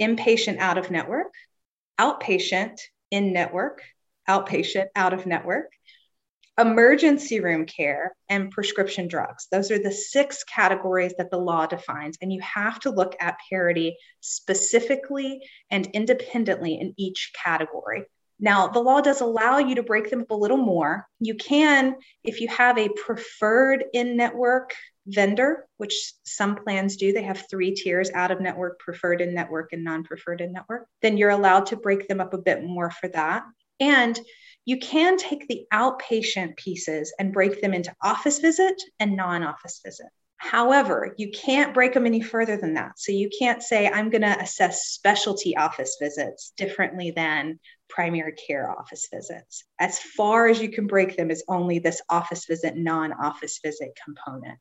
inpatient 0.00 0.58
out 0.58 0.78
of 0.78 0.90
network, 0.90 1.32
outpatient 1.98 2.78
in 3.10 3.32
network, 3.32 3.82
outpatient 4.28 4.86
out 4.94 5.12
of 5.12 5.26
network, 5.26 5.70
emergency 6.58 7.40
room 7.40 7.66
care, 7.66 8.16
and 8.28 8.50
prescription 8.50 9.08
drugs. 9.08 9.46
Those 9.52 9.70
are 9.70 9.78
the 9.78 9.92
six 9.92 10.42
categories 10.44 11.14
that 11.18 11.30
the 11.30 11.38
law 11.38 11.66
defines. 11.66 12.16
And 12.20 12.32
you 12.32 12.40
have 12.40 12.80
to 12.80 12.90
look 12.90 13.14
at 13.20 13.36
parity 13.50 13.96
specifically 14.20 15.42
and 15.70 15.86
independently 15.92 16.74
in 16.80 16.94
each 16.96 17.32
category. 17.44 18.04
Now, 18.38 18.68
the 18.68 18.80
law 18.80 19.00
does 19.00 19.20
allow 19.20 19.58
you 19.58 19.76
to 19.76 19.82
break 19.82 20.10
them 20.10 20.22
up 20.22 20.30
a 20.30 20.34
little 20.34 20.58
more. 20.58 21.06
You 21.20 21.34
can, 21.34 21.96
if 22.22 22.40
you 22.40 22.48
have 22.48 22.78
a 22.78 22.88
preferred 22.88 23.84
in 23.92 24.16
network 24.16 24.74
vendor, 25.06 25.66
which 25.76 26.12
some 26.24 26.56
plans 26.56 26.96
do, 26.96 27.12
they 27.12 27.22
have 27.22 27.46
three 27.48 27.74
tiers 27.74 28.10
out 28.12 28.30
of 28.30 28.40
network, 28.40 28.78
preferred 28.78 29.20
in 29.20 29.34
network, 29.34 29.72
and 29.72 29.84
non 29.84 30.04
preferred 30.04 30.40
in 30.40 30.52
network, 30.52 30.88
then 31.02 31.16
you're 31.16 31.30
allowed 31.30 31.66
to 31.66 31.76
break 31.76 32.08
them 32.08 32.20
up 32.20 32.34
a 32.34 32.38
bit 32.38 32.64
more 32.64 32.90
for 32.90 33.08
that. 33.08 33.44
And 33.80 34.18
you 34.64 34.78
can 34.78 35.16
take 35.16 35.46
the 35.46 35.64
outpatient 35.72 36.56
pieces 36.56 37.14
and 37.18 37.32
break 37.32 37.60
them 37.60 37.72
into 37.72 37.94
office 38.02 38.40
visit 38.40 38.80
and 38.98 39.16
non 39.16 39.42
office 39.42 39.80
visit. 39.84 40.08
However, 40.38 41.14
you 41.16 41.30
can't 41.30 41.72
break 41.72 41.94
them 41.94 42.04
any 42.04 42.20
further 42.20 42.56
than 42.56 42.74
that. 42.74 42.98
So 42.98 43.10
you 43.10 43.30
can't 43.38 43.62
say, 43.62 43.88
I'm 43.88 44.10
going 44.10 44.22
to 44.22 44.38
assess 44.38 44.88
specialty 44.88 45.56
office 45.56 45.96
visits 46.00 46.52
differently 46.56 47.10
than 47.10 47.58
primary 47.88 48.32
care 48.32 48.70
office 48.70 49.08
visits. 49.12 49.64
As 49.78 49.98
far 49.98 50.46
as 50.46 50.60
you 50.60 50.70
can 50.70 50.86
break 50.86 51.16
them 51.16 51.30
is 51.30 51.44
only 51.48 51.78
this 51.78 52.02
office 52.10 52.44
visit, 52.44 52.76
non 52.76 53.12
office 53.12 53.60
visit 53.62 53.98
component. 54.04 54.60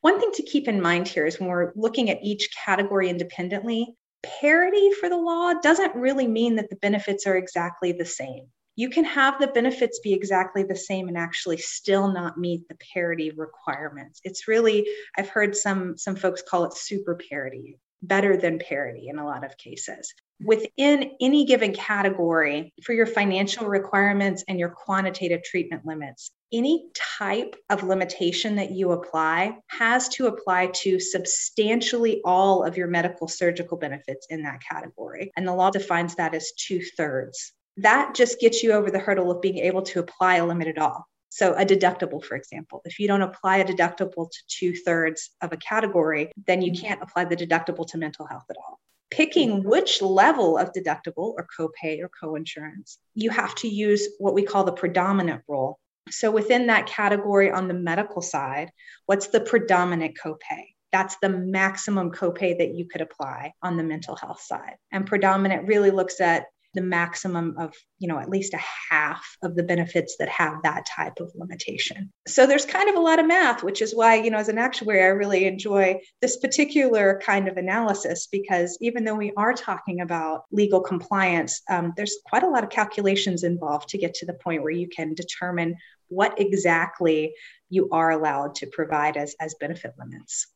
One 0.00 0.20
thing 0.20 0.30
to 0.34 0.42
keep 0.42 0.68
in 0.68 0.80
mind 0.80 1.08
here 1.08 1.26
is 1.26 1.40
when 1.40 1.48
we're 1.48 1.72
looking 1.74 2.08
at 2.08 2.22
each 2.22 2.50
category 2.64 3.08
independently, 3.08 3.94
parity 4.40 4.90
for 4.92 5.08
the 5.08 5.16
law 5.16 5.54
doesn't 5.54 5.94
really 5.94 6.28
mean 6.28 6.56
that 6.56 6.70
the 6.70 6.76
benefits 6.76 7.26
are 7.26 7.36
exactly 7.36 7.92
the 7.92 8.04
same. 8.04 8.46
You 8.76 8.90
can 8.90 9.04
have 9.04 9.40
the 9.40 9.48
benefits 9.48 9.98
be 9.98 10.12
exactly 10.12 10.62
the 10.62 10.76
same 10.76 11.08
and 11.08 11.18
actually 11.18 11.56
still 11.56 12.12
not 12.12 12.38
meet 12.38 12.68
the 12.68 12.76
parity 12.94 13.32
requirements. 13.32 14.20
It's 14.22 14.46
really, 14.46 14.86
I've 15.16 15.28
heard 15.28 15.56
some, 15.56 15.98
some 15.98 16.14
folks 16.14 16.42
call 16.42 16.64
it 16.64 16.74
super 16.74 17.18
parity, 17.28 17.76
better 18.02 18.36
than 18.36 18.58
parity 18.58 19.08
in 19.08 19.18
a 19.18 19.24
lot 19.24 19.44
of 19.44 19.56
cases. 19.56 20.12
Within 20.44 21.12
any 21.20 21.44
given 21.44 21.74
category, 21.74 22.72
for 22.84 22.92
your 22.92 23.06
financial 23.06 23.66
requirements 23.66 24.44
and 24.46 24.58
your 24.58 24.68
quantitative 24.68 25.42
treatment 25.42 25.84
limits, 25.84 26.30
any 26.52 26.86
type 27.18 27.56
of 27.70 27.82
limitation 27.82 28.54
that 28.56 28.70
you 28.70 28.92
apply 28.92 29.58
has 29.66 30.08
to 30.10 30.28
apply 30.28 30.68
to 30.68 31.00
substantially 31.00 32.20
all 32.24 32.62
of 32.62 32.76
your 32.76 32.86
medical 32.86 33.26
surgical 33.26 33.76
benefits 33.76 34.26
in 34.30 34.42
that 34.44 34.60
category. 34.62 35.32
And 35.36 35.46
the 35.46 35.54
law 35.54 35.70
defines 35.70 36.14
that 36.14 36.34
as 36.34 36.52
two 36.52 36.80
thirds 36.96 37.52
that 37.78 38.14
just 38.14 38.40
gets 38.40 38.62
you 38.62 38.72
over 38.72 38.90
the 38.90 38.98
hurdle 38.98 39.30
of 39.30 39.40
being 39.40 39.58
able 39.58 39.82
to 39.82 40.00
apply 40.00 40.36
a 40.36 40.46
limit 40.46 40.66
at 40.68 40.78
all. 40.78 41.07
So, 41.30 41.52
a 41.54 41.64
deductible, 41.64 42.24
for 42.24 42.36
example, 42.36 42.80
if 42.84 42.98
you 42.98 43.06
don't 43.06 43.22
apply 43.22 43.58
a 43.58 43.64
deductible 43.64 44.30
to 44.30 44.38
two 44.48 44.74
thirds 44.74 45.30
of 45.42 45.52
a 45.52 45.58
category, 45.58 46.32
then 46.46 46.62
you 46.62 46.72
can't 46.72 47.02
apply 47.02 47.26
the 47.26 47.36
deductible 47.36 47.86
to 47.88 47.98
mental 47.98 48.26
health 48.26 48.46
at 48.48 48.56
all. 48.56 48.80
Picking 49.10 49.62
which 49.62 50.00
level 50.02 50.58
of 50.58 50.72
deductible 50.72 51.34
or 51.36 51.46
copay 51.58 52.00
or 52.00 52.10
coinsurance, 52.22 52.96
you 53.14 53.30
have 53.30 53.54
to 53.56 53.68
use 53.68 54.08
what 54.18 54.34
we 54.34 54.42
call 54.42 54.64
the 54.64 54.72
predominant 54.72 55.42
rule. 55.48 55.78
So, 56.10 56.30
within 56.30 56.68
that 56.68 56.86
category 56.86 57.50
on 57.50 57.68
the 57.68 57.74
medical 57.74 58.22
side, 58.22 58.70
what's 59.06 59.28
the 59.28 59.40
predominant 59.40 60.16
copay? 60.22 60.74
That's 60.92 61.16
the 61.20 61.28
maximum 61.28 62.10
copay 62.10 62.56
that 62.56 62.74
you 62.74 62.86
could 62.86 63.02
apply 63.02 63.52
on 63.62 63.76
the 63.76 63.82
mental 63.82 64.16
health 64.16 64.40
side. 64.40 64.76
And 64.90 65.06
predominant 65.06 65.68
really 65.68 65.90
looks 65.90 66.20
at 66.20 66.46
the 66.78 66.84
maximum 66.84 67.56
of 67.58 67.74
you 67.98 68.06
know 68.06 68.20
at 68.20 68.30
least 68.30 68.54
a 68.54 68.60
half 68.90 69.36
of 69.42 69.56
the 69.56 69.64
benefits 69.64 70.14
that 70.18 70.28
have 70.28 70.62
that 70.62 70.86
type 70.86 71.18
of 71.18 71.32
limitation. 71.34 72.12
So 72.28 72.46
there's 72.46 72.64
kind 72.64 72.88
of 72.88 72.94
a 72.94 73.00
lot 73.00 73.18
of 73.18 73.26
math 73.26 73.64
which 73.64 73.82
is 73.82 73.96
why 73.96 74.14
you 74.14 74.30
know 74.30 74.38
as 74.38 74.48
an 74.48 74.58
actuary 74.58 75.02
i 75.02 75.06
really 75.06 75.46
enjoy 75.46 75.98
this 76.22 76.36
particular 76.36 77.20
kind 77.24 77.48
of 77.48 77.56
analysis 77.56 78.28
because 78.30 78.78
even 78.80 79.02
though 79.02 79.16
we 79.16 79.32
are 79.36 79.52
talking 79.52 80.00
about 80.02 80.44
legal 80.52 80.80
compliance 80.80 81.62
um, 81.68 81.92
there's 81.96 82.18
quite 82.24 82.44
a 82.44 82.48
lot 82.48 82.62
of 82.62 82.70
calculations 82.70 83.42
involved 83.42 83.88
to 83.88 83.98
get 83.98 84.14
to 84.14 84.26
the 84.26 84.34
point 84.34 84.62
where 84.62 84.70
you 84.70 84.88
can 84.88 85.14
determine 85.14 85.74
what 86.08 86.40
exactly 86.40 87.34
you 87.70 87.88
are 87.90 88.10
allowed 88.10 88.54
to 88.56 88.66
provide 88.66 89.16
as, 89.16 89.34
as 89.40 89.54
benefit 89.60 89.94
limits. 89.98 90.46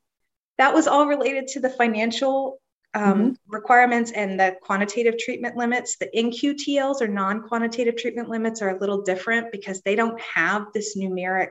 That 0.59 0.75
was 0.75 0.87
all 0.87 1.07
related 1.07 1.49
to 1.49 1.61
the 1.61 1.71
financial 1.71 2.61
um, 2.95 3.03
mm-hmm. 3.03 3.31
requirements 3.49 4.13
and 4.13 4.39
the 4.39 4.57
quantitative 4.63 5.19
treatment 5.19 5.57
limits. 5.57 5.97
The 5.97 6.11
NQTLs 6.15 7.01
or 7.01 7.09
non 7.09 7.43
quantitative 7.43 7.97
treatment 7.97 8.29
limits 8.29 8.61
are 8.63 8.77
a 8.77 8.79
little 8.79 9.03
different 9.03 9.51
because 9.53 9.81
they 9.83 9.95
don't 9.95 10.21
have 10.21 10.67
this 10.75 10.97
numeric 10.97 11.51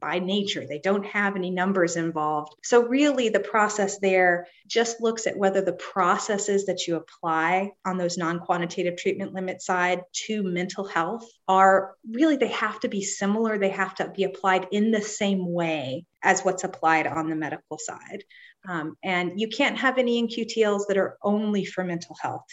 by 0.00 0.18
nature. 0.18 0.66
They 0.66 0.78
don't 0.78 1.06
have 1.06 1.36
any 1.36 1.50
numbers 1.50 1.96
involved. 1.96 2.54
So, 2.62 2.86
really, 2.86 3.28
the 3.28 3.40
process 3.40 3.98
there 3.98 4.46
just 4.66 5.00
looks 5.00 5.26
at 5.26 5.36
whether 5.36 5.60
the 5.60 5.72
processes 5.72 6.66
that 6.66 6.86
you 6.86 6.96
apply 6.96 7.72
on 7.84 7.96
those 7.96 8.18
non 8.18 8.40
quantitative 8.40 8.96
treatment 8.96 9.34
limit 9.34 9.62
side 9.62 10.02
to 10.26 10.42
mental 10.42 10.86
health 10.86 11.28
are 11.48 11.94
really, 12.10 12.36
they 12.36 12.48
have 12.48 12.80
to 12.80 12.88
be 12.88 13.02
similar. 13.02 13.58
They 13.58 13.70
have 13.70 13.94
to 13.96 14.12
be 14.14 14.24
applied 14.24 14.68
in 14.72 14.90
the 14.90 15.02
same 15.02 15.52
way 15.52 16.04
as 16.22 16.42
what's 16.42 16.64
applied 16.64 17.06
on 17.06 17.30
the 17.30 17.36
medical 17.36 17.78
side. 17.78 18.24
Um, 18.68 18.96
and 19.04 19.40
you 19.40 19.48
can't 19.48 19.78
have 19.78 19.98
any 19.98 20.22
NQTLs 20.26 20.88
that 20.88 20.96
are 20.96 21.16
only 21.22 21.64
for 21.64 21.84
mental 21.84 22.16
health. 22.20 22.46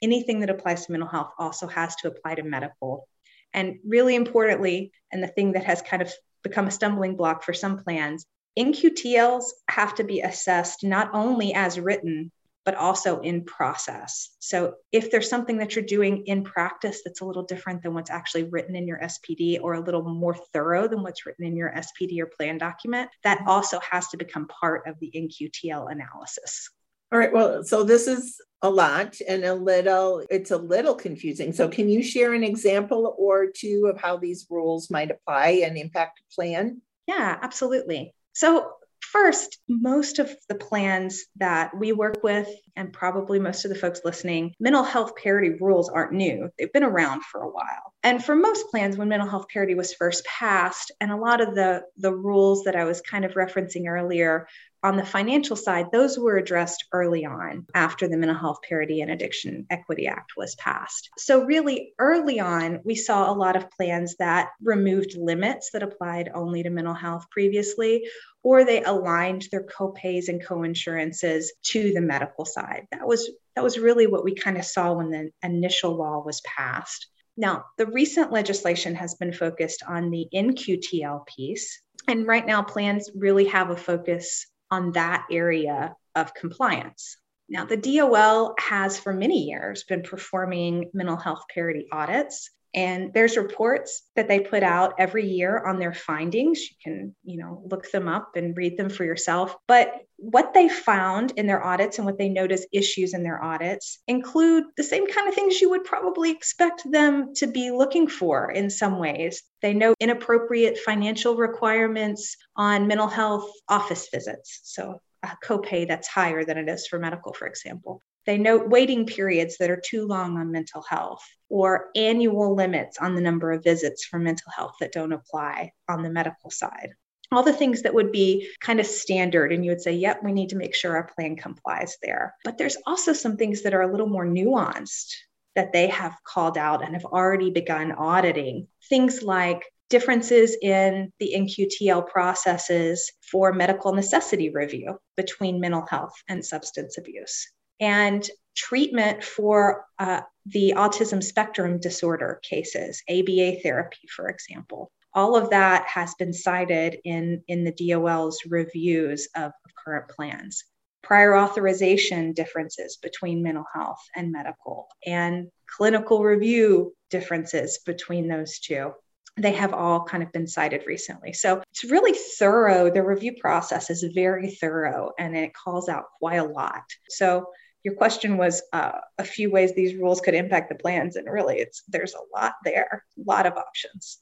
Anything 0.00 0.40
that 0.40 0.50
applies 0.50 0.86
to 0.86 0.92
mental 0.92 1.08
health 1.08 1.32
also 1.38 1.66
has 1.66 1.94
to 1.96 2.08
apply 2.08 2.36
to 2.36 2.42
medical. 2.42 3.06
And 3.52 3.78
really 3.84 4.14
importantly, 4.14 4.92
and 5.12 5.22
the 5.22 5.28
thing 5.28 5.52
that 5.52 5.64
has 5.64 5.82
kind 5.82 6.02
of 6.02 6.12
become 6.42 6.66
a 6.66 6.70
stumbling 6.70 7.16
block 7.16 7.42
for 7.42 7.52
some 7.52 7.78
plans, 7.78 8.26
NQTLs 8.58 9.44
have 9.68 9.94
to 9.96 10.04
be 10.04 10.20
assessed 10.20 10.82
not 10.82 11.10
only 11.14 11.54
as 11.54 11.78
written, 11.78 12.32
but 12.64 12.74
also 12.74 13.20
in 13.20 13.44
process. 13.44 14.36
So 14.40 14.74
if 14.92 15.10
there's 15.10 15.30
something 15.30 15.56
that 15.56 15.74
you're 15.74 15.84
doing 15.84 16.26
in 16.26 16.44
practice 16.44 17.00
that's 17.02 17.22
a 17.22 17.24
little 17.24 17.44
different 17.44 17.82
than 17.82 17.94
what's 17.94 18.10
actually 18.10 18.44
written 18.44 18.76
in 18.76 18.86
your 18.86 18.98
SPD 18.98 19.58
or 19.62 19.74
a 19.74 19.80
little 19.80 20.02
more 20.02 20.34
thorough 20.52 20.86
than 20.86 21.02
what's 21.02 21.24
written 21.24 21.46
in 21.46 21.56
your 21.56 21.72
SPD 21.74 22.20
or 22.20 22.26
plan 22.26 22.58
document, 22.58 23.08
that 23.24 23.42
also 23.46 23.80
has 23.90 24.08
to 24.08 24.18
become 24.18 24.48
part 24.48 24.86
of 24.86 24.96
the 25.00 25.10
NQTL 25.14 25.90
analysis. 25.90 26.68
All 27.10 27.18
right. 27.18 27.32
Well, 27.32 27.64
so 27.64 27.84
this 27.84 28.06
is 28.06 28.40
a 28.60 28.68
lot 28.68 29.16
and 29.26 29.44
a 29.44 29.54
little, 29.54 30.24
it's 30.30 30.50
a 30.50 30.58
little 30.58 30.94
confusing. 30.94 31.52
So, 31.52 31.68
can 31.68 31.88
you 31.88 32.02
share 32.02 32.34
an 32.34 32.44
example 32.44 33.14
or 33.18 33.46
two 33.54 33.90
of 33.92 34.00
how 34.00 34.16
these 34.18 34.46
rules 34.50 34.90
might 34.90 35.10
apply 35.10 35.62
and 35.64 35.78
impact 35.78 36.20
a 36.20 36.34
plan? 36.34 36.82
Yeah, 37.06 37.38
absolutely. 37.40 38.14
So, 38.34 38.72
First, 39.12 39.58
most 39.68 40.18
of 40.18 40.30
the 40.48 40.54
plans 40.54 41.24
that 41.36 41.74
we 41.74 41.92
work 41.92 42.22
with, 42.22 42.48
and 42.76 42.92
probably 42.92 43.38
most 43.38 43.64
of 43.64 43.70
the 43.70 43.78
folks 43.78 44.02
listening, 44.04 44.54
mental 44.60 44.82
health 44.82 45.16
parity 45.16 45.50
rules 45.60 45.88
aren't 45.88 46.12
new. 46.12 46.50
They've 46.58 46.72
been 46.72 46.82
around 46.82 47.24
for 47.24 47.40
a 47.40 47.48
while. 47.48 47.94
And 48.02 48.22
for 48.22 48.36
most 48.36 48.68
plans, 48.70 48.98
when 48.98 49.08
mental 49.08 49.28
health 49.28 49.46
parity 49.48 49.74
was 49.74 49.94
first 49.94 50.26
passed, 50.26 50.92
and 51.00 51.10
a 51.10 51.16
lot 51.16 51.40
of 51.40 51.54
the, 51.54 51.84
the 51.96 52.14
rules 52.14 52.64
that 52.64 52.76
I 52.76 52.84
was 52.84 53.00
kind 53.00 53.24
of 53.24 53.32
referencing 53.32 53.86
earlier 53.88 54.46
on 54.82 54.96
the 54.96 55.04
financial 55.04 55.56
side, 55.56 55.86
those 55.90 56.18
were 56.18 56.36
addressed 56.36 56.84
early 56.92 57.24
on 57.24 57.66
after 57.74 58.06
the 58.06 58.16
Mental 58.16 58.36
Health 58.36 58.58
Parity 58.68 59.00
and 59.00 59.10
Addiction 59.10 59.66
Equity 59.70 60.06
Act 60.06 60.32
was 60.36 60.54
passed. 60.54 61.10
So, 61.18 61.44
really 61.44 61.94
early 61.98 62.38
on, 62.38 62.80
we 62.84 62.94
saw 62.94 63.30
a 63.30 63.34
lot 63.34 63.56
of 63.56 63.70
plans 63.70 64.16
that 64.18 64.50
removed 64.62 65.16
limits 65.16 65.70
that 65.72 65.82
applied 65.82 66.30
only 66.32 66.62
to 66.62 66.70
mental 66.70 66.94
health 66.94 67.26
previously, 67.30 68.08
or 68.44 68.64
they 68.64 68.82
aligned 68.82 69.48
their 69.50 69.64
copays 69.64 70.28
and 70.28 70.44
coinsurances 70.44 71.46
to 71.64 71.92
the 71.92 72.00
medical 72.00 72.44
side. 72.44 72.86
That 72.92 73.06
was 73.06 73.28
that 73.56 73.64
was 73.64 73.78
really 73.78 74.06
what 74.06 74.24
we 74.24 74.34
kind 74.36 74.56
of 74.56 74.64
saw 74.64 74.92
when 74.92 75.10
the 75.10 75.30
initial 75.42 75.96
law 75.96 76.22
was 76.24 76.40
passed. 76.42 77.08
Now, 77.36 77.64
the 77.78 77.86
recent 77.86 78.32
legislation 78.32 78.94
has 78.96 79.14
been 79.14 79.32
focused 79.32 79.82
on 79.86 80.10
the 80.10 80.26
NQTL 80.34 81.26
piece. 81.26 81.80
And 82.06 82.26
right 82.26 82.46
now, 82.46 82.62
plans 82.62 83.10
really 83.14 83.46
have 83.46 83.70
a 83.70 83.76
focus 83.76 84.46
on 84.70 84.92
that 84.92 85.26
area 85.30 85.94
of 86.14 86.34
compliance. 86.34 87.16
Now, 87.48 87.64
the 87.64 87.76
DOL 87.76 88.54
has 88.58 88.98
for 88.98 89.14
many 89.14 89.44
years 89.44 89.84
been 89.84 90.02
performing 90.02 90.90
mental 90.92 91.16
health 91.16 91.44
parity 91.52 91.86
audits. 91.90 92.50
And 92.74 93.12
there's 93.14 93.36
reports 93.36 94.02
that 94.14 94.28
they 94.28 94.40
put 94.40 94.62
out 94.62 94.94
every 94.98 95.26
year 95.26 95.66
on 95.66 95.78
their 95.78 95.94
findings. 95.94 96.60
You 96.60 96.76
can, 96.82 97.16
you 97.24 97.38
know, 97.38 97.62
look 97.70 97.90
them 97.90 98.08
up 98.08 98.36
and 98.36 98.56
read 98.56 98.76
them 98.76 98.90
for 98.90 99.04
yourself. 99.04 99.56
But 99.66 99.92
what 100.16 100.52
they 100.52 100.68
found 100.68 101.32
in 101.36 101.46
their 101.46 101.64
audits 101.64 101.98
and 101.98 102.04
what 102.04 102.18
they 102.18 102.28
note 102.28 102.52
as 102.52 102.66
issues 102.72 103.14
in 103.14 103.22
their 103.22 103.42
audits 103.42 104.00
include 104.06 104.64
the 104.76 104.82
same 104.82 105.06
kind 105.06 105.28
of 105.28 105.34
things 105.34 105.60
you 105.60 105.70
would 105.70 105.84
probably 105.84 106.30
expect 106.30 106.82
them 106.90 107.32
to 107.36 107.46
be 107.46 107.70
looking 107.70 108.06
for 108.06 108.50
in 108.50 108.68
some 108.68 108.98
ways. 108.98 109.42
They 109.62 109.72
note 109.72 109.96
inappropriate 110.00 110.78
financial 110.78 111.36
requirements 111.36 112.36
on 112.56 112.86
mental 112.86 113.08
health 113.08 113.50
office 113.68 114.08
visits. 114.12 114.60
So 114.64 115.00
a 115.22 115.36
copay 115.44 115.88
that's 115.88 116.08
higher 116.08 116.44
than 116.44 116.58
it 116.58 116.68
is 116.68 116.86
for 116.86 116.98
medical, 116.98 117.32
for 117.32 117.46
example. 117.46 118.02
They 118.28 118.36
note 118.36 118.68
waiting 118.68 119.06
periods 119.06 119.56
that 119.56 119.70
are 119.70 119.80
too 119.82 120.06
long 120.06 120.36
on 120.36 120.52
mental 120.52 120.82
health 120.82 121.26
or 121.48 121.88
annual 121.96 122.54
limits 122.54 122.98
on 122.98 123.14
the 123.14 123.22
number 123.22 123.52
of 123.52 123.64
visits 123.64 124.04
for 124.04 124.18
mental 124.18 124.52
health 124.54 124.74
that 124.80 124.92
don't 124.92 125.14
apply 125.14 125.72
on 125.88 126.02
the 126.02 126.10
medical 126.10 126.50
side. 126.50 126.90
All 127.32 127.42
the 127.42 127.54
things 127.54 127.80
that 127.80 127.94
would 127.94 128.12
be 128.12 128.50
kind 128.60 128.80
of 128.80 128.86
standard, 128.86 129.50
and 129.50 129.64
you 129.64 129.70
would 129.70 129.80
say, 129.80 129.92
yep, 129.92 130.22
we 130.22 130.32
need 130.32 130.50
to 130.50 130.56
make 130.56 130.74
sure 130.74 130.94
our 130.94 131.10
plan 131.16 131.36
complies 131.36 131.96
there. 132.02 132.34
But 132.44 132.58
there's 132.58 132.76
also 132.86 133.14
some 133.14 133.38
things 133.38 133.62
that 133.62 133.72
are 133.72 133.80
a 133.80 133.90
little 133.90 134.10
more 134.10 134.26
nuanced 134.26 135.14
that 135.54 135.72
they 135.72 135.86
have 135.86 136.14
called 136.22 136.58
out 136.58 136.84
and 136.84 136.92
have 136.92 137.06
already 137.06 137.50
begun 137.50 137.92
auditing. 137.92 138.68
Things 138.90 139.22
like 139.22 139.64
differences 139.88 140.54
in 140.60 141.14
the 141.18 141.32
NQTL 141.34 142.06
processes 142.08 143.10
for 143.22 143.54
medical 143.54 143.94
necessity 143.94 144.50
review 144.50 144.98
between 145.16 145.60
mental 145.60 145.86
health 145.88 146.12
and 146.28 146.44
substance 146.44 146.98
abuse 146.98 147.48
and 147.80 148.28
treatment 148.56 149.22
for 149.22 149.84
uh, 149.98 150.20
the 150.46 150.74
autism 150.76 151.22
spectrum 151.22 151.78
disorder 151.78 152.40
cases, 152.42 153.02
ABA 153.08 153.60
therapy, 153.62 154.08
for 154.14 154.28
example. 154.28 154.90
All 155.14 155.36
of 155.36 155.50
that 155.50 155.86
has 155.86 156.14
been 156.16 156.32
cited 156.32 156.98
in, 157.04 157.42
in 157.48 157.64
the 157.64 157.72
DOL's 157.72 158.40
reviews 158.48 159.28
of, 159.36 159.44
of 159.46 159.74
current 159.84 160.08
plans. 160.08 160.64
Prior 161.02 161.36
authorization 161.36 162.32
differences 162.32 162.98
between 163.00 163.42
mental 163.42 163.64
health 163.72 164.02
and 164.16 164.32
medical, 164.32 164.88
and 165.06 165.48
clinical 165.76 166.22
review 166.22 166.94
differences 167.10 167.78
between 167.86 168.28
those 168.28 168.58
two 168.58 168.92
they 169.40 169.52
have 169.52 169.72
all 169.72 170.04
kind 170.04 170.22
of 170.22 170.32
been 170.32 170.46
cited 170.46 170.84
recently. 170.86 171.32
So 171.32 171.62
it's 171.70 171.84
really 171.84 172.16
thorough. 172.38 172.90
The 172.90 173.02
review 173.02 173.36
process 173.40 173.90
is 173.90 174.04
very 174.14 174.50
thorough 174.50 175.12
and 175.18 175.36
it 175.36 175.54
calls 175.54 175.88
out 175.88 176.04
quite 176.18 176.36
a 176.36 176.44
lot. 176.44 176.82
So 177.08 177.46
your 177.88 177.96
question 177.96 178.36
was 178.36 178.60
uh, 178.74 178.98
a 179.16 179.24
few 179.24 179.50
ways 179.50 179.74
these 179.74 179.94
rules 179.94 180.20
could 180.20 180.34
impact 180.34 180.68
the 180.68 180.74
plans, 180.74 181.16
and 181.16 181.26
really, 181.26 181.56
it's 181.56 181.84
there's 181.88 182.12
a 182.12 182.38
lot 182.38 182.52
there, 182.62 183.02
a 183.16 183.22
lot 183.24 183.46
of 183.46 183.54
options. 183.54 184.18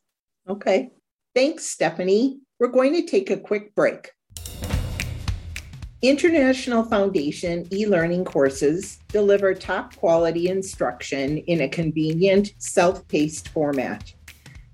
Okay, 0.48 0.90
thanks, 1.34 1.66
Stephanie. 1.66 2.38
We're 2.60 2.68
going 2.68 2.92
to 2.94 3.04
take 3.04 3.28
a 3.28 3.36
quick 3.36 3.74
break. 3.74 4.12
International 6.00 6.84
Foundation 6.84 7.66
e 7.72 7.88
learning 7.88 8.24
courses 8.24 9.00
deliver 9.08 9.52
top 9.52 9.96
quality 9.96 10.48
instruction 10.48 11.38
in 11.38 11.62
a 11.62 11.68
convenient, 11.68 12.52
self 12.58 13.04
paced 13.08 13.48
format. 13.48 14.14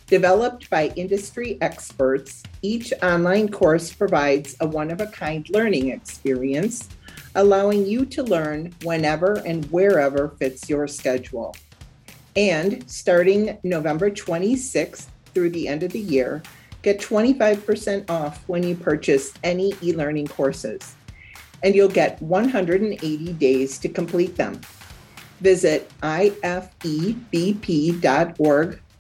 Developed 0.07 0.69
by 0.69 0.89
industry 0.97 1.57
experts, 1.63 2.43
each 2.61 2.93
online 3.03 3.49
course 3.49 3.91
provides 3.91 4.55
a 4.61 4.67
one 4.67 4.91
of 4.91 5.01
a 5.01 5.07
kind 5.07 5.49
learning 5.49 5.89
experience, 5.89 6.91
allowing 7.35 7.87
you 7.87 8.05
to 8.07 8.23
learn 8.23 8.75
whenever 8.83 9.35
and 9.47 9.65
wherever 9.67 10.29
fits 10.39 10.69
your 10.69 10.87
schedule. 10.87 11.55
And 12.37 12.89
starting 12.91 13.59
November 13.63 14.11
26th 14.11 15.07
through 15.35 15.51
the 15.51 15.69
end 15.69 15.83
of 15.83 15.93
the 15.93 16.01
year, 16.01 16.43
get 16.83 17.01
25% 17.01 18.11
off 18.11 18.43
when 18.49 18.63
you 18.63 18.75
purchase 18.75 19.33
any 19.45 19.75
e 19.83 19.93
learning 19.93 20.29
courses. 20.29 20.95
And 21.63 21.75
you'll 21.75 21.89
get 21.89 22.21
180 22.21 23.33
days 23.35 23.79
to 23.79 23.89
complete 23.89 24.37
them. 24.37 24.61
Visit 25.41 25.91
ifebp.org 26.01 27.21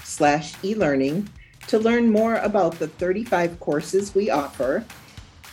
slash 0.04 0.54
e-learning 0.64 1.28
to 1.68 1.78
learn 1.78 2.10
more 2.10 2.36
about 2.36 2.78
the 2.78 2.88
35 2.88 3.60
courses 3.60 4.14
we 4.14 4.30
offer 4.30 4.84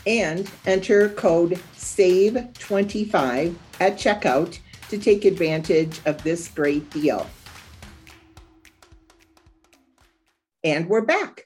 and 0.09 0.49
enter 0.65 1.09
code 1.09 1.51
SAVE25 1.77 3.55
at 3.79 3.95
checkout 3.95 4.57
to 4.89 4.97
take 4.97 5.23
advantage 5.23 6.01
of 6.07 6.21
this 6.23 6.47
great 6.47 6.89
deal. 6.89 7.27
And 10.63 10.89
we're 10.89 11.05
back. 11.05 11.45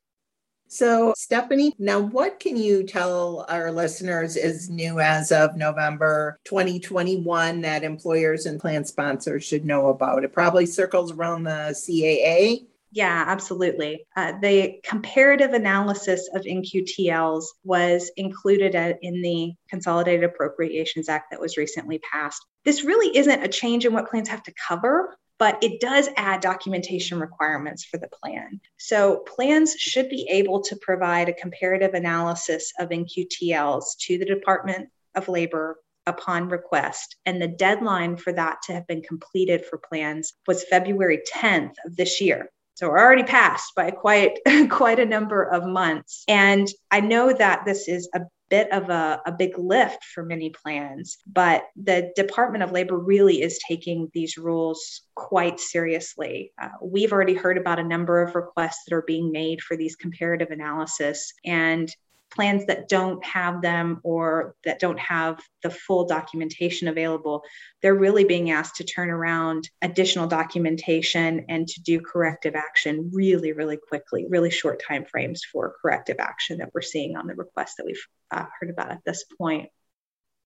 So, 0.69 1.13
Stephanie, 1.17 1.75
now 1.77 1.99
what 1.99 2.39
can 2.39 2.55
you 2.55 2.83
tell 2.83 3.45
our 3.49 3.69
listeners 3.69 4.37
is 4.37 4.69
new 4.69 4.99
as 5.01 5.31
of 5.31 5.57
November 5.57 6.39
2021 6.45 7.61
that 7.61 7.83
employers 7.83 8.45
and 8.45 8.59
plan 8.59 8.85
sponsors 8.85 9.43
should 9.43 9.65
know 9.65 9.89
about? 9.89 10.23
It 10.23 10.31
probably 10.31 10.65
circles 10.65 11.11
around 11.11 11.43
the 11.43 11.75
CAA 11.75 12.65
yeah, 12.93 13.25
absolutely. 13.27 14.05
Uh, 14.15 14.33
the 14.39 14.79
comparative 14.83 15.53
analysis 15.53 16.29
of 16.35 16.43
NQTLs 16.43 17.45
was 17.63 18.11
included 18.17 18.75
in 19.01 19.21
the 19.23 19.53
Consolidated 19.67 20.23
Appropriations 20.23 21.09
Act 21.09 21.31
that 21.31 21.41
was 21.41 21.57
recently 21.57 21.99
passed. 21.99 22.45
This 22.65 22.83
really 22.83 23.17
isn't 23.17 23.43
a 23.43 23.47
change 23.47 23.87
in 23.87 23.93
what 23.93 24.09
plans 24.11 24.29
have 24.29 24.43
to 24.43 24.53
cover, 24.67 25.17
but 25.39 25.63
it 25.63 25.81
does 25.81 26.07
add 26.17 26.41
documentation 26.41 27.19
requirements 27.19 27.83
for 27.83 27.97
the 27.97 28.09
plan. 28.21 28.61
So, 28.77 29.23
plans 29.25 29.73
should 29.73 30.09
be 30.09 30.27
able 30.29 30.61
to 30.61 30.75
provide 30.75 31.29
a 31.29 31.33
comparative 31.33 31.95
analysis 31.95 32.71
of 32.79 32.89
NQTLs 32.89 33.97
to 34.01 34.19
the 34.19 34.25
Department 34.25 34.89
of 35.15 35.27
Labor 35.27 35.79
upon 36.05 36.49
request. 36.49 37.15
And 37.25 37.41
the 37.41 37.47
deadline 37.47 38.17
for 38.17 38.33
that 38.33 38.61
to 38.63 38.73
have 38.73 38.85
been 38.85 39.01
completed 39.01 39.65
for 39.65 39.77
plans 39.79 40.33
was 40.47 40.63
February 40.65 41.21
10th 41.33 41.73
of 41.85 41.95
this 41.95 42.21
year. 42.21 42.49
So 42.75 42.89
we're 42.89 42.99
already 42.99 43.23
past 43.23 43.73
by 43.75 43.91
quite 43.91 44.39
quite 44.69 44.99
a 44.99 45.05
number 45.05 45.43
of 45.43 45.65
months. 45.65 46.23
And 46.27 46.67
I 46.91 47.01
know 47.01 47.33
that 47.33 47.65
this 47.65 47.87
is 47.87 48.09
a 48.13 48.21
bit 48.49 48.71
of 48.71 48.89
a, 48.89 49.19
a 49.25 49.31
big 49.31 49.57
lift 49.57 50.03
for 50.03 50.23
many 50.23 50.51
plans, 50.51 51.17
but 51.25 51.63
the 51.75 52.11
Department 52.15 52.63
of 52.63 52.71
Labor 52.71 52.97
really 52.99 53.41
is 53.41 53.59
taking 53.67 54.11
these 54.13 54.37
rules 54.37 55.01
quite 55.15 55.59
seriously. 55.59 56.51
Uh, 56.61 56.69
we've 56.81 57.13
already 57.13 57.33
heard 57.33 57.57
about 57.57 57.79
a 57.79 57.83
number 57.83 58.21
of 58.21 58.35
requests 58.35 58.83
that 58.85 58.95
are 58.95 59.01
being 59.01 59.31
made 59.31 59.61
for 59.61 59.75
these 59.75 59.95
comparative 59.95 60.51
analysis, 60.51 61.33
and 61.43 61.89
plans 62.33 62.65
that 62.65 62.89
don't 62.89 63.23
have 63.23 63.61
them 63.61 63.99
or 64.03 64.55
that 64.65 64.79
don't 64.79 64.99
have 64.99 65.39
the 65.61 65.69
full 65.69 66.05
documentation 66.05 66.87
available, 66.87 67.43
they're 67.81 67.95
really 67.95 68.23
being 68.23 68.51
asked 68.51 68.75
to 68.77 68.83
turn 68.83 69.09
around 69.09 69.69
additional 69.81 70.27
documentation 70.27 71.45
and 71.49 71.67
to 71.67 71.81
do 71.81 72.01
corrective 72.01 72.55
action 72.55 73.11
really, 73.13 73.53
really 73.53 73.77
quickly, 73.77 74.25
really 74.29 74.51
short 74.51 74.81
time 74.85 75.05
frames 75.05 75.43
for 75.43 75.75
corrective 75.81 76.17
action 76.19 76.57
that 76.59 76.71
we're 76.73 76.81
seeing 76.81 77.15
on 77.15 77.27
the 77.27 77.35
requests 77.35 77.75
that 77.77 77.85
we've 77.85 78.05
uh, 78.31 78.45
heard 78.59 78.69
about 78.69 78.91
at 78.91 79.03
this 79.05 79.25
point. 79.37 79.69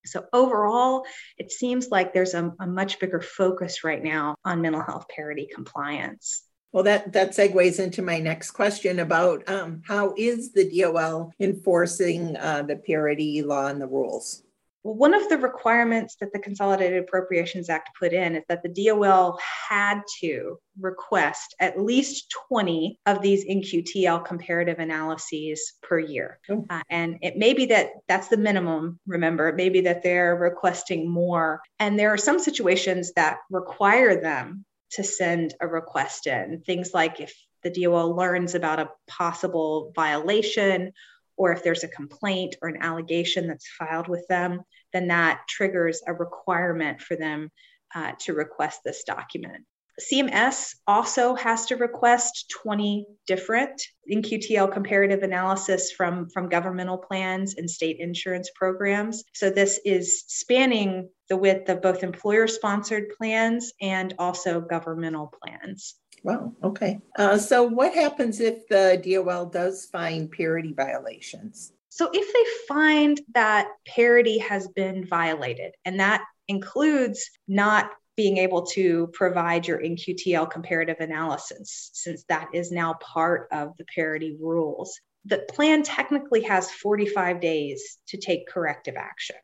So, 0.05 0.25
overall, 0.31 1.05
it 1.37 1.51
seems 1.51 1.89
like 1.89 2.13
there's 2.13 2.33
a, 2.33 2.53
a 2.59 2.67
much 2.67 2.99
bigger 2.99 3.21
focus 3.21 3.83
right 3.83 4.01
now 4.01 4.35
on 4.45 4.61
mental 4.61 4.81
health 4.81 5.05
parity 5.13 5.49
compliance. 5.53 6.46
Well, 6.77 6.83
that, 6.83 7.11
that 7.13 7.31
segues 7.31 7.79
into 7.79 8.03
my 8.03 8.19
next 8.19 8.51
question 8.51 8.99
about 8.99 9.49
um, 9.49 9.81
how 9.87 10.13
is 10.15 10.51
the 10.53 10.69
DOL 10.69 11.33
enforcing 11.39 12.37
uh, 12.37 12.61
the 12.67 12.75
parity 12.75 13.41
law 13.41 13.65
and 13.65 13.81
the 13.81 13.87
rules? 13.87 14.43
Well, 14.83 14.93
one 14.93 15.15
of 15.15 15.27
the 15.27 15.39
requirements 15.39 16.17
that 16.19 16.31
the 16.33 16.37
Consolidated 16.37 16.99
Appropriations 16.99 17.71
Act 17.71 17.89
put 17.97 18.13
in 18.13 18.35
is 18.35 18.43
that 18.47 18.61
the 18.61 18.69
DOL 18.69 19.39
had 19.41 20.01
to 20.19 20.59
request 20.79 21.55
at 21.59 21.81
least 21.81 22.31
20 22.47 22.99
of 23.07 23.23
these 23.23 23.43
NQTL 23.45 24.23
comparative 24.23 24.77
analyses 24.77 25.73
per 25.81 25.97
year. 25.97 26.39
Oh. 26.47 26.63
Uh, 26.69 26.83
and 26.91 27.17
it 27.23 27.37
may 27.37 27.55
be 27.55 27.65
that 27.65 27.89
that's 28.07 28.27
the 28.27 28.37
minimum, 28.37 28.99
remember, 29.07 29.49
it 29.49 29.55
may 29.55 29.69
be 29.69 29.81
that 29.81 30.03
they're 30.03 30.35
requesting 30.35 31.09
more. 31.09 31.59
And 31.79 31.97
there 31.97 32.13
are 32.13 32.17
some 32.17 32.37
situations 32.37 33.13
that 33.13 33.37
require 33.49 34.21
them 34.21 34.63
to 34.91 35.03
send 35.03 35.53
a 35.61 35.67
request 35.67 36.27
in. 36.27 36.61
Things 36.65 36.93
like 36.93 37.19
if 37.19 37.33
the 37.63 37.69
DOL 37.69 38.15
learns 38.15 38.55
about 38.55 38.79
a 38.79 38.89
possible 39.07 39.91
violation 39.95 40.93
or 41.35 41.51
if 41.51 41.63
there's 41.63 41.83
a 41.83 41.89
complaint 41.89 42.55
or 42.61 42.69
an 42.69 42.81
allegation 42.81 43.47
that's 43.47 43.67
filed 43.67 44.07
with 44.07 44.25
them, 44.27 44.61
then 44.93 45.07
that 45.07 45.41
triggers 45.47 46.01
a 46.07 46.13
requirement 46.13 47.01
for 47.01 47.15
them 47.15 47.51
uh, 47.93 48.13
to 48.19 48.33
request 48.33 48.81
this 48.83 49.03
document. 49.03 49.63
CMS 49.99 50.75
also 50.85 51.33
has 51.35 51.65
to 51.65 51.75
request 51.75 52.53
20 52.61 53.07
different 53.25 53.81
NQTL 54.11 54.71
comparative 54.71 55.23
analysis 55.23 55.91
from, 55.91 56.29
from 56.29 56.49
governmental 56.49 56.97
plans 56.97 57.55
and 57.55 57.69
state 57.69 57.97
insurance 57.99 58.51
programs. 58.55 59.23
So 59.33 59.49
this 59.49 59.79
is 59.85 60.23
spanning 60.27 61.09
the 61.29 61.37
width 61.37 61.69
of 61.69 61.81
both 61.81 62.03
employer 62.03 62.47
sponsored 62.47 63.09
plans 63.17 63.73
and 63.81 64.13
also 64.19 64.61
governmental 64.61 65.33
plans. 65.41 65.95
Wow, 66.23 66.53
okay. 66.63 66.99
Uh, 67.17 67.37
so 67.37 67.63
what 67.63 67.93
happens 67.93 68.39
if 68.39 68.67
the 68.67 69.01
DOL 69.03 69.47
does 69.47 69.85
find 69.85 70.31
parity 70.31 70.73
violations? 70.73 71.73
So 71.89 72.09
if 72.13 72.31
they 72.33 72.73
find 72.73 73.19
that 73.33 73.69
parity 73.87 74.37
has 74.37 74.67
been 74.67 75.05
violated, 75.07 75.73
and 75.85 75.99
that 75.99 76.23
includes 76.47 77.29
not 77.47 77.91
being 78.17 78.37
able 78.37 78.65
to 78.65 79.07
provide 79.13 79.67
your 79.67 79.79
NQTL 79.79 80.49
comparative 80.49 80.97
analysis, 80.99 81.91
since 81.93 82.25
that 82.27 82.49
is 82.51 82.71
now 82.71 82.95
part 82.95 83.47
of 83.51 83.77
the 83.77 83.85
parity 83.95 84.35
rules. 84.41 84.99
The 85.25 85.45
plan 85.49 85.83
technically 85.83 86.41
has 86.41 86.71
45 86.71 87.39
days 87.39 87.99
to 88.07 88.17
take 88.17 88.47
corrective 88.47 88.95
action. 88.97 89.37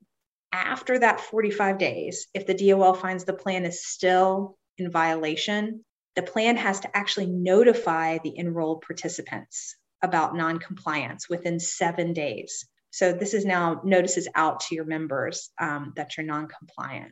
after 0.52 1.00
that 1.00 1.20
45 1.20 1.80
days, 1.80 2.28
if 2.36 2.46
the 2.46 2.54
DOL 2.54 2.94
finds 2.94 3.24
the 3.24 3.34
plan 3.34 3.66
is 3.66 3.88
still 3.88 4.56
in 4.78 4.92
violation, 4.92 5.84
the 6.16 6.22
plan 6.22 6.58
has 6.58 6.80
to 6.82 6.96
actually 6.96 7.26
notify 7.26 8.20
the 8.20 8.38
enrolled 8.38 8.82
participants 8.82 9.76
about 10.04 10.36
noncompliance 10.36 11.28
within 11.28 11.60
seven 11.60 12.14
days. 12.14 12.68
So 12.92 13.14
this 13.14 13.34
is 13.34 13.46
now 13.46 13.82
notices 13.84 14.28
out 14.36 14.60
to 14.62 14.76
your 14.76 14.86
members 14.86 15.50
um, 15.60 15.94
that 15.96 16.16
you're 16.16 16.28
noncompliant. 16.28 17.12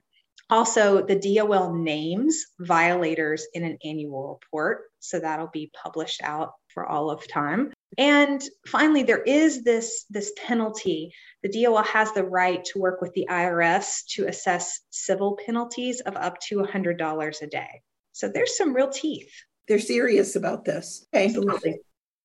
Also, 0.51 1.01
the 1.01 1.15
DOL 1.15 1.73
names 1.73 2.45
violators 2.59 3.47
in 3.53 3.63
an 3.63 3.77
annual 3.85 4.27
report. 4.27 4.81
So 4.99 5.19
that'll 5.19 5.47
be 5.47 5.71
published 5.73 6.21
out 6.23 6.51
for 6.73 6.85
all 6.85 7.09
of 7.09 7.25
time. 7.27 7.71
And 7.97 8.43
finally, 8.67 9.03
there 9.03 9.21
is 9.21 9.63
this, 9.63 10.05
this 10.09 10.33
penalty. 10.45 11.13
The 11.41 11.63
DOL 11.63 11.83
has 11.83 12.11
the 12.11 12.25
right 12.25 12.63
to 12.65 12.79
work 12.79 13.01
with 13.01 13.13
the 13.13 13.27
IRS 13.29 14.05
to 14.15 14.27
assess 14.27 14.81
civil 14.89 15.39
penalties 15.45 16.01
of 16.01 16.17
up 16.17 16.37
to 16.49 16.57
$100 16.57 17.41
a 17.41 17.47
day. 17.47 17.81
So 18.11 18.27
there's 18.27 18.57
some 18.57 18.75
real 18.75 18.89
teeth. 18.89 19.31
They're 19.67 19.79
serious 19.79 20.35
about 20.35 20.65
this. 20.65 21.05
Okay. 21.15 21.25
Absolutely. 21.25 21.79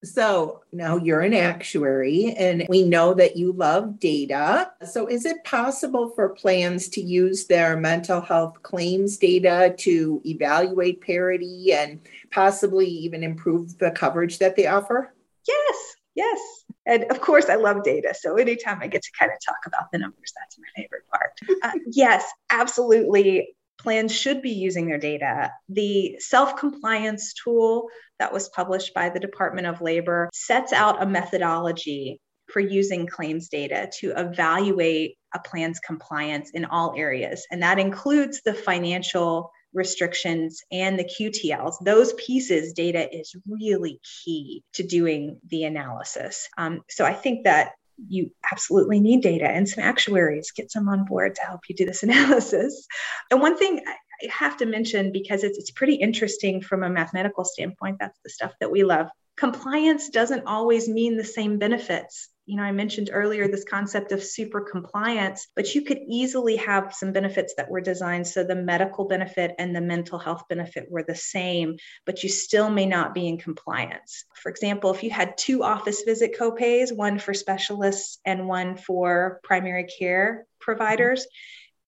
So 0.04 0.62
now 0.72 0.96
you're 0.96 1.22
an 1.22 1.34
actuary, 1.34 2.34
and 2.36 2.66
we 2.68 2.84
know 2.84 3.14
that 3.14 3.36
you 3.36 3.52
love 3.52 3.98
data. 3.98 4.70
So, 4.84 5.06
is 5.06 5.24
it 5.24 5.42
possible 5.44 6.10
for 6.10 6.28
plans 6.28 6.88
to 6.90 7.00
use 7.00 7.46
their 7.46 7.76
mental 7.76 8.20
health 8.20 8.62
claims 8.62 9.16
data 9.16 9.74
to 9.78 10.20
evaluate 10.24 11.00
parity 11.00 11.72
and 11.72 12.00
possibly 12.30 12.86
even 12.86 13.24
improve 13.24 13.78
the 13.78 13.90
coverage 13.90 14.38
that 14.38 14.54
they 14.54 14.66
offer? 14.66 15.14
Yes, 15.48 15.94
yes. 16.14 16.38
And 16.84 17.04
of 17.04 17.20
course, 17.20 17.48
I 17.48 17.56
love 17.56 17.82
data. 17.82 18.14
So, 18.18 18.36
anytime 18.36 18.80
I 18.82 18.88
get 18.88 19.02
to 19.02 19.10
kind 19.18 19.32
of 19.32 19.38
talk 19.44 19.58
about 19.66 19.90
the 19.92 19.98
numbers, 19.98 20.32
that's 20.38 20.58
my 20.58 20.82
favorite 20.82 21.04
part. 21.10 21.32
Uh, 21.62 21.78
yes, 21.90 22.24
absolutely 22.50 23.56
plans 23.78 24.12
should 24.12 24.42
be 24.42 24.50
using 24.50 24.86
their 24.86 24.98
data. 24.98 25.52
The 25.68 26.16
self 26.18 26.56
compliance 26.56 27.34
tool 27.34 27.88
that 28.18 28.32
was 28.32 28.48
published 28.48 28.94
by 28.94 29.08
the 29.08 29.20
Department 29.20 29.66
of 29.66 29.80
Labor 29.80 30.30
sets 30.32 30.72
out 30.72 31.02
a 31.02 31.06
methodology 31.06 32.20
for 32.48 32.60
using 32.60 33.06
claims 33.06 33.48
data 33.48 33.90
to 33.98 34.12
evaluate 34.16 35.16
a 35.34 35.38
plan's 35.40 35.80
compliance 35.80 36.50
in 36.50 36.64
all 36.64 36.94
areas. 36.96 37.46
And 37.50 37.62
that 37.62 37.78
includes 37.78 38.40
the 38.44 38.54
financial 38.54 39.50
restrictions 39.72 40.62
and 40.70 40.98
the 40.98 41.04
QTLs. 41.04 41.74
Those 41.84 42.12
pieces, 42.14 42.72
data 42.72 43.14
is 43.14 43.34
really 43.46 44.00
key 44.24 44.62
to 44.74 44.82
doing 44.82 45.40
the 45.50 45.64
analysis. 45.64 46.48
Um, 46.56 46.82
so 46.88 47.04
I 47.04 47.12
think 47.12 47.44
that 47.44 47.72
you 48.08 48.30
absolutely 48.52 49.00
need 49.00 49.22
data 49.22 49.48
and 49.48 49.68
some 49.68 49.82
actuaries 49.82 50.52
get 50.54 50.70
some 50.70 50.88
on 50.88 51.04
board 51.04 51.34
to 51.34 51.42
help 51.42 51.60
you 51.68 51.74
do 51.74 51.86
this 51.86 52.02
analysis 52.02 52.86
and 53.30 53.40
one 53.40 53.56
thing 53.56 53.82
i 54.22 54.28
have 54.30 54.56
to 54.56 54.66
mention 54.66 55.12
because 55.12 55.44
it's, 55.44 55.58
it's 55.58 55.70
pretty 55.70 55.94
interesting 55.94 56.60
from 56.60 56.82
a 56.82 56.90
mathematical 56.90 57.44
standpoint 57.44 57.96
that's 57.98 58.18
the 58.24 58.30
stuff 58.30 58.52
that 58.60 58.70
we 58.70 58.84
love 58.84 59.08
compliance 59.36 60.08
doesn't 60.10 60.46
always 60.46 60.88
mean 60.88 61.16
the 61.16 61.24
same 61.24 61.58
benefits 61.58 62.28
you 62.46 62.56
know, 62.56 62.62
I 62.62 62.70
mentioned 62.70 63.10
earlier 63.12 63.48
this 63.48 63.64
concept 63.64 64.12
of 64.12 64.22
super 64.22 64.60
compliance, 64.60 65.48
but 65.56 65.74
you 65.74 65.82
could 65.82 65.98
easily 66.08 66.54
have 66.56 66.94
some 66.94 67.12
benefits 67.12 67.54
that 67.56 67.68
were 67.68 67.80
designed 67.80 68.28
so 68.28 68.44
the 68.44 68.54
medical 68.54 69.04
benefit 69.04 69.56
and 69.58 69.74
the 69.74 69.80
mental 69.80 70.18
health 70.18 70.44
benefit 70.48 70.86
were 70.88 71.02
the 71.02 71.14
same, 71.14 71.76
but 72.04 72.22
you 72.22 72.28
still 72.28 72.70
may 72.70 72.86
not 72.86 73.14
be 73.14 73.26
in 73.26 73.36
compliance. 73.36 74.24
For 74.36 74.48
example, 74.48 74.94
if 74.94 75.02
you 75.02 75.10
had 75.10 75.36
two 75.36 75.64
office 75.64 76.02
visit 76.02 76.38
copays, 76.38 76.94
one 76.96 77.18
for 77.18 77.34
specialists 77.34 78.20
and 78.24 78.46
one 78.46 78.76
for 78.76 79.40
primary 79.42 79.84
care 79.84 80.46
providers, 80.60 81.26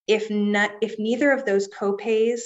if 0.09 0.31
not 0.31 0.73
if 0.81 0.99
neither 0.99 1.31
of 1.31 1.44
those 1.44 1.68
copays 1.68 2.40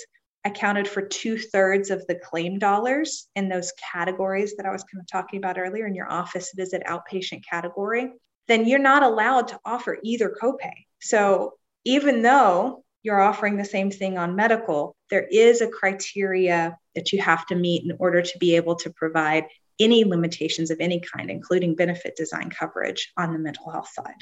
accounted 0.44 0.88
for 0.88 1.02
two 1.02 1.38
thirds 1.38 1.90
of 1.90 2.04
the 2.08 2.16
claim 2.16 2.58
dollars 2.58 3.28
in 3.36 3.48
those 3.48 3.72
categories 3.92 4.56
that 4.56 4.66
I 4.66 4.72
was 4.72 4.82
kind 4.82 5.00
of 5.00 5.06
talking 5.10 5.38
about 5.38 5.58
earlier 5.58 5.86
in 5.86 5.94
your 5.94 6.10
office 6.10 6.52
visit 6.56 6.82
outpatient 6.86 7.44
category, 7.48 8.12
then 8.48 8.66
you're 8.66 8.80
not 8.80 9.04
allowed 9.04 9.48
to 9.48 9.60
offer 9.64 9.98
either 10.02 10.34
copay. 10.42 10.72
So 11.00 11.54
even 11.84 12.22
though 12.22 12.84
you're 13.04 13.20
offering 13.20 13.56
the 13.56 13.64
same 13.64 13.90
thing 13.90 14.18
on 14.18 14.36
medical, 14.36 14.96
there 15.10 15.26
is 15.30 15.60
a 15.60 15.68
criteria 15.68 16.76
that 16.96 17.12
you 17.12 17.20
have 17.20 17.46
to 17.46 17.54
meet 17.54 17.84
in 17.84 17.96
order 17.98 18.22
to 18.22 18.38
be 18.38 18.56
able 18.56 18.76
to 18.76 18.90
provide 18.90 19.44
any 19.80 20.04
limitations 20.04 20.70
of 20.70 20.80
any 20.80 21.00
kind, 21.00 21.30
including 21.30 21.74
benefit 21.74 22.16
design 22.16 22.50
coverage 22.50 23.12
on 23.16 23.32
the 23.32 23.38
mental 23.38 23.70
health 23.70 23.90
side. 23.92 24.14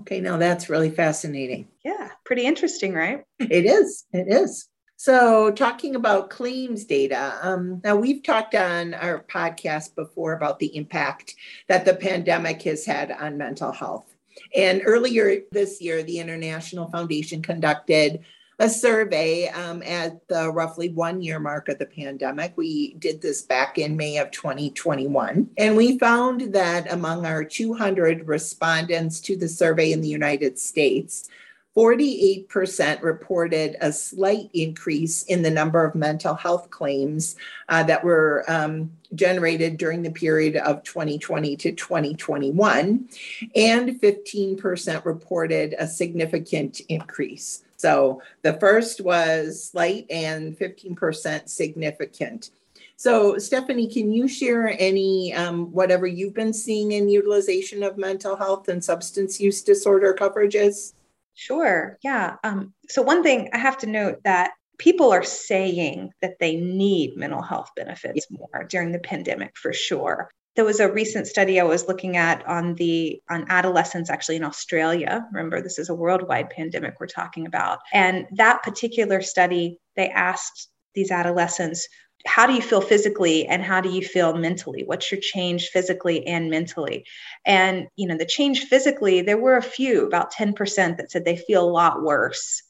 Okay, 0.00 0.20
now 0.20 0.36
that's 0.36 0.68
really 0.68 0.90
fascinating. 0.90 1.68
Yeah, 1.84 2.10
pretty 2.24 2.44
interesting, 2.44 2.92
right? 2.92 3.24
It 3.38 3.64
is. 3.64 4.04
It 4.12 4.26
is. 4.28 4.68
So, 4.98 5.50
talking 5.50 5.94
about 5.94 6.30
claims 6.30 6.84
data, 6.84 7.38
um, 7.42 7.82
now 7.84 7.96
we've 7.96 8.22
talked 8.22 8.54
on 8.54 8.94
our 8.94 9.24
podcast 9.24 9.94
before 9.94 10.32
about 10.32 10.58
the 10.58 10.74
impact 10.74 11.34
that 11.68 11.84
the 11.84 11.94
pandemic 11.94 12.62
has 12.62 12.86
had 12.86 13.10
on 13.10 13.36
mental 13.36 13.72
health. 13.72 14.06
And 14.54 14.82
earlier 14.84 15.42
this 15.52 15.82
year, 15.82 16.02
the 16.02 16.18
International 16.18 16.90
Foundation 16.90 17.42
conducted 17.42 18.20
a 18.58 18.68
survey 18.68 19.48
um, 19.48 19.82
at 19.82 20.26
the 20.28 20.50
roughly 20.50 20.88
one 20.88 21.20
year 21.20 21.38
mark 21.38 21.68
of 21.68 21.78
the 21.78 21.86
pandemic. 21.86 22.54
We 22.56 22.94
did 22.94 23.20
this 23.20 23.42
back 23.42 23.76
in 23.78 23.96
May 23.96 24.16
of 24.16 24.30
2021. 24.30 25.50
And 25.58 25.76
we 25.76 25.98
found 25.98 26.54
that 26.54 26.90
among 26.90 27.26
our 27.26 27.44
200 27.44 28.26
respondents 28.26 29.20
to 29.22 29.36
the 29.36 29.48
survey 29.48 29.92
in 29.92 30.00
the 30.00 30.08
United 30.08 30.58
States, 30.58 31.28
48% 31.76 33.02
reported 33.02 33.76
a 33.82 33.92
slight 33.92 34.48
increase 34.54 35.24
in 35.24 35.42
the 35.42 35.50
number 35.50 35.84
of 35.84 35.94
mental 35.94 36.34
health 36.34 36.70
claims 36.70 37.36
uh, 37.68 37.82
that 37.82 38.02
were 38.02 38.44
um, 38.48 38.90
generated 39.14 39.76
during 39.76 40.00
the 40.00 40.10
period 40.10 40.56
of 40.56 40.82
2020 40.84 41.54
to 41.56 41.72
2021, 41.72 43.06
and 43.54 44.00
15% 44.00 45.04
reported 45.04 45.74
a 45.78 45.86
significant 45.86 46.80
increase. 46.88 47.62
So 47.76 48.22
the 48.42 48.54
first 48.54 49.00
was 49.00 49.70
slight 49.70 50.06
and 50.10 50.58
15% 50.58 51.48
significant. 51.48 52.50
So, 52.98 53.36
Stephanie, 53.36 53.92
can 53.92 54.10
you 54.10 54.26
share 54.26 54.74
any, 54.78 55.34
um, 55.34 55.70
whatever 55.72 56.06
you've 56.06 56.32
been 56.32 56.54
seeing 56.54 56.92
in 56.92 57.10
utilization 57.10 57.82
of 57.82 57.98
mental 57.98 58.36
health 58.36 58.68
and 58.68 58.82
substance 58.82 59.38
use 59.38 59.62
disorder 59.62 60.16
coverages? 60.18 60.94
Sure. 61.34 61.98
Yeah. 62.02 62.36
Um, 62.42 62.72
so, 62.88 63.02
one 63.02 63.22
thing 63.22 63.50
I 63.52 63.58
have 63.58 63.76
to 63.78 63.86
note 63.86 64.22
that 64.24 64.52
people 64.78 65.12
are 65.12 65.22
saying 65.22 66.10
that 66.22 66.38
they 66.40 66.56
need 66.56 67.16
mental 67.16 67.42
health 67.42 67.70
benefits 67.76 68.26
more 68.30 68.64
during 68.64 68.92
the 68.92 68.98
pandemic 68.98 69.56
for 69.58 69.74
sure. 69.74 70.30
There 70.56 70.64
was 70.64 70.80
a 70.80 70.90
recent 70.90 71.26
study 71.26 71.60
I 71.60 71.64
was 71.64 71.86
looking 71.86 72.16
at 72.16 72.46
on 72.46 72.74
the 72.74 73.20
on 73.30 73.44
adolescents 73.48 74.10
actually 74.10 74.36
in 74.36 74.44
Australia. 74.44 75.26
Remember, 75.32 75.60
this 75.60 75.78
is 75.78 75.90
a 75.90 75.94
worldwide 75.94 76.50
pandemic 76.50 76.94
we're 76.98 77.06
talking 77.06 77.46
about. 77.46 77.78
And 77.92 78.26
that 78.32 78.62
particular 78.62 79.20
study, 79.20 79.78
they 79.96 80.08
asked 80.08 80.68
these 80.94 81.10
adolescents 81.10 81.86
how 82.26 82.46
do 82.46 82.54
you 82.54 82.62
feel 82.62 82.80
physically 82.80 83.46
and 83.46 83.62
how 83.62 83.80
do 83.80 83.90
you 83.90 84.02
feel 84.02 84.34
mentally 84.34 84.82
what's 84.84 85.10
your 85.12 85.20
change 85.20 85.68
physically 85.68 86.26
and 86.26 86.50
mentally 86.50 87.04
and 87.44 87.86
you 87.96 88.08
know 88.08 88.16
the 88.16 88.26
change 88.26 88.64
physically 88.64 89.22
there 89.22 89.38
were 89.38 89.56
a 89.56 89.62
few 89.62 90.06
about 90.06 90.32
10% 90.32 90.96
that 90.96 91.10
said 91.10 91.24
they 91.24 91.36
feel 91.36 91.64
a 91.64 91.70
lot 91.70 92.02
worse 92.02 92.62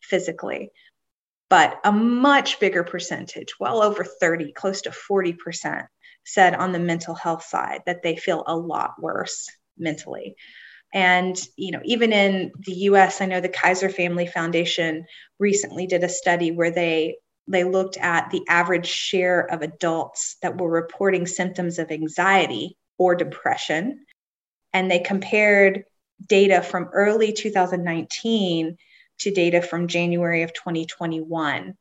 physically 0.00 0.70
but 1.50 1.78
a 1.84 1.92
much 1.92 2.58
bigger 2.58 2.84
percentage 2.84 3.54
well 3.60 3.82
over 3.82 4.04
30 4.04 4.52
close 4.52 4.82
to 4.82 4.90
40% 4.90 5.86
said 6.24 6.54
on 6.54 6.72
the 6.72 6.78
mental 6.78 7.14
health 7.14 7.44
side 7.44 7.82
that 7.86 8.02
they 8.02 8.16
feel 8.16 8.44
a 8.46 8.56
lot 8.56 8.92
worse 9.00 9.48
mentally 9.78 10.34
and 10.94 11.36
you 11.56 11.70
know 11.72 11.80
even 11.84 12.12
in 12.12 12.52
the 12.66 12.74
us 12.74 13.20
i 13.20 13.26
know 13.26 13.40
the 13.40 13.48
kaiser 13.48 13.88
family 13.88 14.26
foundation 14.26 15.04
recently 15.38 15.86
did 15.86 16.04
a 16.04 16.08
study 16.08 16.52
where 16.52 16.70
they 16.70 17.16
they 17.48 17.64
looked 17.64 17.96
at 17.96 18.30
the 18.30 18.42
average 18.48 18.86
share 18.86 19.40
of 19.50 19.62
adults 19.62 20.36
that 20.42 20.58
were 20.58 20.70
reporting 20.70 21.26
symptoms 21.26 21.78
of 21.78 21.90
anxiety 21.90 22.76
or 22.98 23.14
depression. 23.14 24.04
And 24.72 24.90
they 24.90 25.00
compared 25.00 25.84
data 26.26 26.62
from 26.62 26.88
early 26.92 27.32
2019 27.32 28.76
to 29.18 29.30
data 29.30 29.60
from 29.60 29.88
January 29.88 30.42
of 30.42 30.52
2021. 30.54 31.74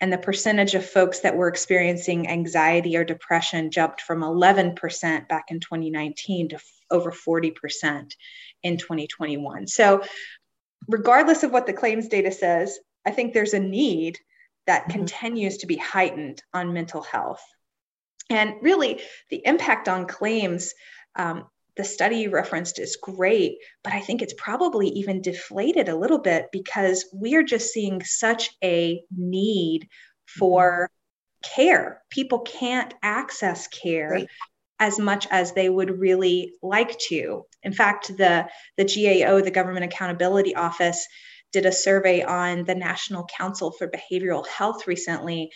And 0.00 0.12
the 0.12 0.18
percentage 0.18 0.74
of 0.74 0.84
folks 0.84 1.20
that 1.20 1.36
were 1.36 1.48
experiencing 1.48 2.28
anxiety 2.28 2.96
or 2.96 3.04
depression 3.04 3.70
jumped 3.70 4.02
from 4.02 4.20
11% 4.20 5.28
back 5.28 5.46
in 5.48 5.60
2019 5.60 6.50
to 6.50 6.58
over 6.90 7.10
40% 7.10 8.12
in 8.62 8.76
2021. 8.76 9.66
So, 9.66 10.02
regardless 10.88 11.42
of 11.42 11.50
what 11.50 11.66
the 11.66 11.72
claims 11.72 12.08
data 12.08 12.30
says, 12.30 12.78
I 13.06 13.10
think 13.10 13.32
there's 13.32 13.54
a 13.54 13.60
need 13.60 14.18
that 14.66 14.82
mm-hmm. 14.82 14.92
continues 14.92 15.58
to 15.58 15.66
be 15.66 15.76
heightened 15.76 16.42
on 16.52 16.72
mental 16.72 17.02
health. 17.02 17.42
And 18.28 18.54
really, 18.60 19.00
the 19.30 19.42
impact 19.44 19.88
on 19.88 20.06
claims, 20.06 20.74
um, 21.14 21.46
the 21.76 21.84
study 21.84 22.16
you 22.18 22.30
referenced 22.30 22.78
is 22.78 22.96
great, 23.00 23.58
but 23.84 23.92
I 23.92 24.00
think 24.00 24.22
it's 24.22 24.34
probably 24.36 24.88
even 24.88 25.20
deflated 25.20 25.88
a 25.88 25.96
little 25.96 26.18
bit 26.18 26.46
because 26.52 27.04
we 27.12 27.34
are 27.34 27.42
just 27.42 27.72
seeing 27.72 28.02
such 28.02 28.50
a 28.64 29.02
need 29.16 29.82
mm-hmm. 29.82 30.38
for 30.38 30.90
care. 31.44 32.02
People 32.10 32.40
can't 32.40 32.94
access 33.02 33.68
care. 33.68 34.10
Right. 34.10 34.28
As 34.78 34.98
much 34.98 35.26
as 35.30 35.52
they 35.52 35.70
would 35.70 36.00
really 36.00 36.52
like 36.62 36.98
to. 37.08 37.46
In 37.62 37.72
fact, 37.72 38.08
the, 38.08 38.46
the 38.76 38.84
GAO, 38.84 39.40
the 39.40 39.50
Government 39.50 39.86
Accountability 39.86 40.54
Office, 40.54 41.06
did 41.50 41.64
a 41.64 41.72
survey 41.72 42.22
on 42.22 42.64
the 42.64 42.74
National 42.74 43.24
Council 43.24 43.70
for 43.70 43.88
Behavioral 43.88 44.46
Health 44.46 44.86
recently, 44.86 45.50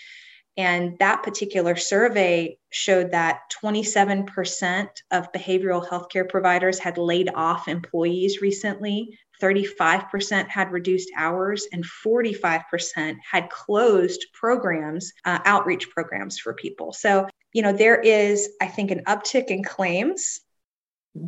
and 0.57 0.99
that 0.99 1.23
particular 1.23 1.77
survey 1.77 2.59
showed 2.71 3.13
that 3.13 3.41
27% 3.63 4.89
of 5.11 5.33
behavioral 5.33 5.87
healthcare 5.87 6.29
providers 6.29 6.79
had 6.79 6.99
laid 6.99 7.31
off 7.35 7.69
employees 7.69 8.41
recently, 8.41 9.19
35% 9.41 10.49
had 10.49 10.71
reduced 10.71 11.11
hours, 11.17 11.67
and 11.73 11.85
45% 11.85 13.17
had 13.31 13.49
closed 13.49 14.27
programs, 14.35 15.13
uh, 15.25 15.39
outreach 15.45 15.89
programs 15.91 16.39
for 16.39 16.53
people. 16.53 16.93
So, 16.93 17.29
you 17.53 17.63
know, 17.63 17.73
there 17.73 18.01
is, 18.01 18.51
I 18.61 18.67
think, 18.67 18.91
an 18.91 19.03
uptick 19.07 19.47
in 19.47 19.65
claims 19.65 20.41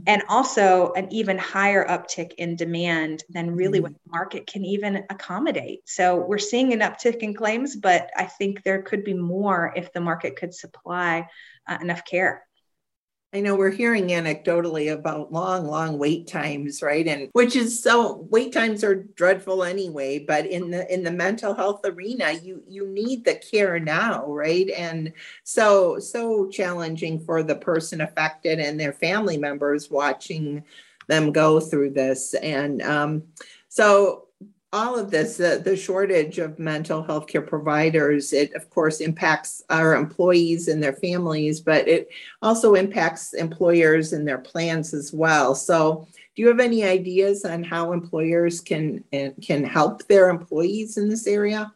and 0.07 0.23
also 0.29 0.93
an 0.93 1.13
even 1.13 1.37
higher 1.37 1.85
uptick 1.87 2.35
in 2.35 2.55
demand 2.55 3.25
than 3.29 3.51
really 3.51 3.79
mm-hmm. 3.79 3.85
what 3.85 3.93
the 3.93 4.11
market 4.11 4.47
can 4.47 4.65
even 4.65 5.05
accommodate. 5.11 5.81
So 5.87 6.17
we're 6.17 6.39
seeing 6.39 6.73
an 6.73 6.81
uptick 6.81 7.19
in 7.19 7.35
claims, 7.35 7.77
but 7.77 8.11
I 8.17 8.25
think 8.25 8.63
there 8.63 8.83
could 8.83 9.03
be 9.03 9.15
more 9.15 9.73
if 9.77 9.93
the 9.93 10.01
market 10.01 10.37
could 10.37 10.55
supply 10.55 11.27
uh, 11.67 11.79
enough 11.81 12.05
care. 12.05 12.47
I 13.35 13.41
know 13.41 13.57
we're 13.57 13.71
hearing 13.71 14.09
anecdotally 14.09 14.93
about 14.93 15.33
long, 15.33 15.67
long 15.67 15.99
wait 15.99 16.27
times, 16.27 16.83
right? 16.83 17.07
And 17.07 17.31
which 17.33 17.57
is 17.57 17.83
so 17.83 18.27
wait 18.31 18.53
times 18.53 18.85
are 18.85 19.05
dreadful 19.15 19.65
anyway, 19.65 20.19
but 20.19 20.45
in 20.45 20.71
the 20.71 20.93
in 20.93 21.03
the 21.03 21.11
mental 21.11 21.55
health 21.55 21.81
arena, 21.85 22.33
you 22.33 22.63
you 22.69 22.87
need 22.87 23.25
the 23.25 23.37
care 23.37 23.81
now, 23.81 24.27
right? 24.27 24.69
And 24.77 25.15
so 25.45 25.99
so 25.99 26.49
challenging 26.51 27.21
for 27.21 27.43
the 27.43 27.57
person 27.57 28.03
affected 28.03 28.59
and 28.59 28.79
their 28.79 28.93
family 28.93 29.39
members 29.39 29.91
watching 29.91 30.63
them 31.09 31.33
go 31.33 31.59
through 31.59 31.91
this. 31.91 32.35
And 32.35 32.83
um, 32.83 33.23
so 33.69 34.29
all 34.73 34.99
of 34.99 35.11
this, 35.11 35.39
uh, 35.39 35.59
the 35.59 35.77
shortage 35.77 36.39
of 36.39 36.59
mental 36.59 37.03
health 37.03 37.27
care 37.27 37.43
providers, 37.43 38.33
it 38.33 38.55
of 38.55 38.71
course 38.71 39.01
impacts 39.01 39.63
our 39.69 39.95
employees 39.95 40.69
and 40.69 40.83
their 40.83 40.95
families, 40.95 41.61
but 41.61 41.87
it 41.87 42.09
also 42.41 42.75
impacts 42.75 43.35
employers 43.35 44.13
and 44.13 44.27
their 44.27 44.39
plans 44.39 44.95
as 44.95 45.13
well. 45.13 45.55
So, 45.55 46.07
do 46.35 46.41
you 46.41 46.49
have 46.49 46.61
any 46.61 46.85
ideas 46.85 47.45
on 47.45 47.63
how 47.63 47.93
employers 47.93 48.61
can 48.61 49.05
can 49.43 49.65
help 49.65 50.07
their 50.07 50.31
employees 50.31 50.97
in 50.97 51.11
this 51.11 51.27
area? 51.27 51.73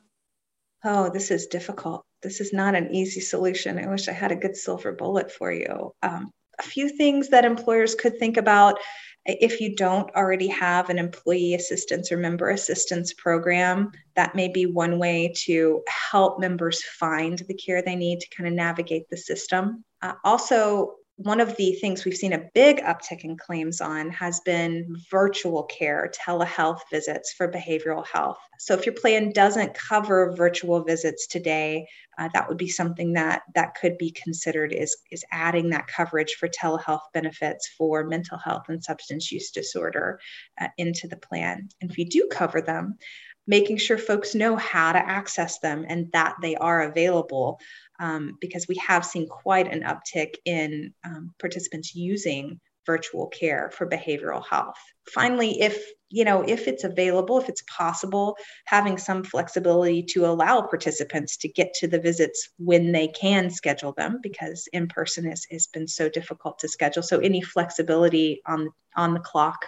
Oh, 0.83 1.11
this 1.11 1.31
is 1.31 1.47
difficult. 1.47 2.05
This 2.23 2.41
is 2.41 2.55
not 2.55 2.75
an 2.75 2.95
easy 2.95 3.21
solution. 3.21 3.79
I 3.79 3.89
wish 3.89 4.09
I 4.09 4.13
had 4.13 4.33
a 4.33 4.37
good 4.37 4.57
silver 4.57 4.93
bullet 4.93 5.31
for 5.31 5.53
you. 5.53 5.93
Um, 6.03 6.31
a 6.59 6.63
few 6.63 6.89
things 6.89 7.29
that 7.29 7.45
employers 7.45 7.95
could 7.95 8.19
think 8.19 8.39
about 8.39 8.79
if 9.27 9.61
you 9.61 9.75
don't 9.75 10.11
already 10.15 10.49
have 10.49 10.89
an 10.89 10.99
employee 10.99 11.55
assistance 11.55 12.13
or 12.13 12.17
member 12.17 12.51
assistance 12.51 13.13
program, 13.13 13.91
that 14.15 14.35
may 14.35 14.49
be 14.49 14.67
one 14.67 14.99
way 14.99 15.33
to 15.45 15.83
help 15.89 16.39
members 16.39 16.83
find 16.83 17.39
the 17.41 17.55
care 17.55 17.83
they 17.83 17.97
need 17.97 18.21
to 18.21 18.29
kind 18.31 18.49
of 18.49 18.55
navigate 18.55 19.09
the 19.11 19.17
system. 19.17 19.85
Uh, 20.03 20.15
also, 20.25 20.95
one 21.17 21.41
of 21.41 21.57
the 21.57 21.73
things 21.73 22.05
we've 22.05 22.17
seen 22.17 22.35
a 22.35 22.51
big 22.55 22.79
uptick 22.83 23.25
in 23.25 23.39
claims 23.39 23.81
on 23.81 24.11
has 24.11 24.41
been 24.41 24.95
virtual 25.11 25.63
care, 25.65 26.13
telehealth 26.15 26.81
visits 26.93 27.33
for 27.33 27.51
behavioral 27.51 28.07
health. 28.07 28.37
So 28.59 28.75
if 28.75 28.85
your 28.85 28.95
plan 28.95 29.33
doesn't 29.33 29.73
cover 29.73 30.35
virtual 30.37 30.85
visits 30.85 31.27
today, 31.27 31.87
uh, 32.19 32.29
that 32.35 32.49
would 32.49 32.59
be 32.59 32.69
something 32.69 33.15
that 33.15 33.43
that 33.55 33.77
could 33.81 33.97
be 33.97 34.11
considered 34.11 34.75
is 34.75 34.95
is 35.11 35.25
adding 35.33 35.71
that 35.71 35.87
coverage 35.87 36.35
for 36.35 36.49
telehealth 36.49 37.01
benefits 37.15 37.67
for 37.79 38.05
mental 38.05 38.37
health 38.39 38.65
and 38.69 38.85
substance 38.85 39.33
use 39.33 39.51
disorder 39.51 40.21
uh, 40.61 40.69
into 40.77 41.09
the 41.09 41.17
plan. 41.17 41.69
And 41.81 41.91
if 41.91 41.97
you 41.97 42.07
do 42.07 42.29
cover 42.31 42.61
them, 42.61 42.99
making 43.47 43.79
sure 43.79 43.99
folks 43.99 44.35
know 44.35 44.57
how 44.57 44.93
to 44.93 44.99
access 44.99 45.61
them 45.61 45.87
and 45.89 46.11
that 46.13 46.35
they 46.43 46.57
are 46.57 46.83
available 46.83 47.61
um, 48.01 48.37
because 48.41 48.67
we 48.69 48.77
have 48.77 49.05
seen 49.05 49.27
quite 49.29 49.73
an 49.73 49.83
uptick 49.83 50.35
in 50.45 50.93
um, 51.05 51.35
participants 51.39 51.95
using 51.95 52.61
virtual 52.87 53.27
care 53.29 53.71
for 53.75 53.87
behavioral 53.89 54.47
health. 54.47 54.79
Finally, 55.13 55.61
if 55.61 55.85
you 56.09 56.25
know 56.25 56.43
if 56.43 56.69
it's 56.69 56.85
available, 56.85 57.39
if 57.39 57.49
it's 57.49 57.63
possible, 57.63 58.37
having 58.65 58.97
some 58.99 59.25
flexibility 59.25 60.03
to 60.03 60.25
allow 60.27 60.63
participants 60.63 61.37
to 61.39 61.49
get 61.49 61.75
to 61.75 61.87
the 61.89 62.01
visits 62.01 62.49
when 62.59 62.93
they 62.93 63.09
can 63.09 63.51
schedule 63.51 63.93
them, 63.93 64.19
because 64.23 64.69
in 64.73 64.89
person 64.89 65.25
has, 65.25 65.47
has 65.51 65.67
been 65.67 65.87
so 65.87 66.09
difficult 66.09 66.59
to 66.61 66.69
schedule. 66.69 67.03
So 67.03 67.19
any 67.19 67.43
flexibility 67.43 68.41
on 68.47 68.71
on 68.97 69.15
the 69.15 69.21
clock 69.21 69.67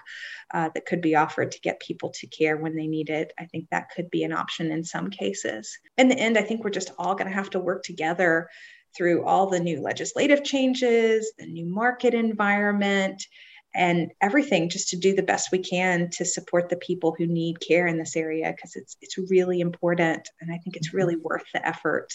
uh, 0.55 0.71
that 0.75 0.87
could 0.87 1.03
be 1.03 1.15
offered 1.15 1.53
to 1.53 1.61
get 1.61 1.81
people 1.81 2.11
to 2.11 2.27
care 2.27 2.57
when 2.57 2.75
they 2.75 2.87
need 2.87 3.11
it, 3.11 3.33
I 3.39 3.45
think 3.45 3.67
that 3.71 3.91
could 3.95 4.11
be 4.11 4.25
an 4.25 4.33
option 4.33 4.71
in 4.71 4.83
some 4.85 5.11
cases. 5.11 5.79
In 5.99 6.09
the 6.09 6.19
end, 6.19 6.39
I 6.39 6.43
think 6.43 6.65
we're 6.65 6.71
just 6.71 6.93
all 6.99 7.15
going 7.15 7.29
to 7.29 7.37
have 7.37 7.51
to 7.51 7.61
work 7.61 7.83
together 7.83 8.49
through 8.99 9.25
all 9.25 9.47
the 9.47 9.61
new 9.61 9.81
legislative 9.81 10.45
changes, 10.45 11.33
the 11.39 11.47
new 11.47 11.65
market 11.65 12.13
environment, 12.13 13.25
and 13.75 14.11
everything 14.21 14.69
just 14.69 14.89
to 14.89 14.97
do 14.97 15.15
the 15.15 15.23
best 15.23 15.53
we 15.53 15.59
can 15.59 16.11
to 16.11 16.25
support 16.25 16.69
the 16.69 16.77
people 16.77 17.15
who 17.17 17.27
need 17.27 17.61
care 17.61 17.87
in 17.87 17.97
this 17.97 18.17
area 18.17 18.53
because 18.55 18.75
it's 18.75 18.97
it's 19.01 19.17
really 19.31 19.61
important 19.61 20.29
and 20.41 20.53
I 20.53 20.59
think 20.59 20.77
it's 20.77 20.93
really 20.93 21.15
mm-hmm. 21.15 21.29
worth 21.29 21.45
the 21.55 21.67
effort. 21.67 22.09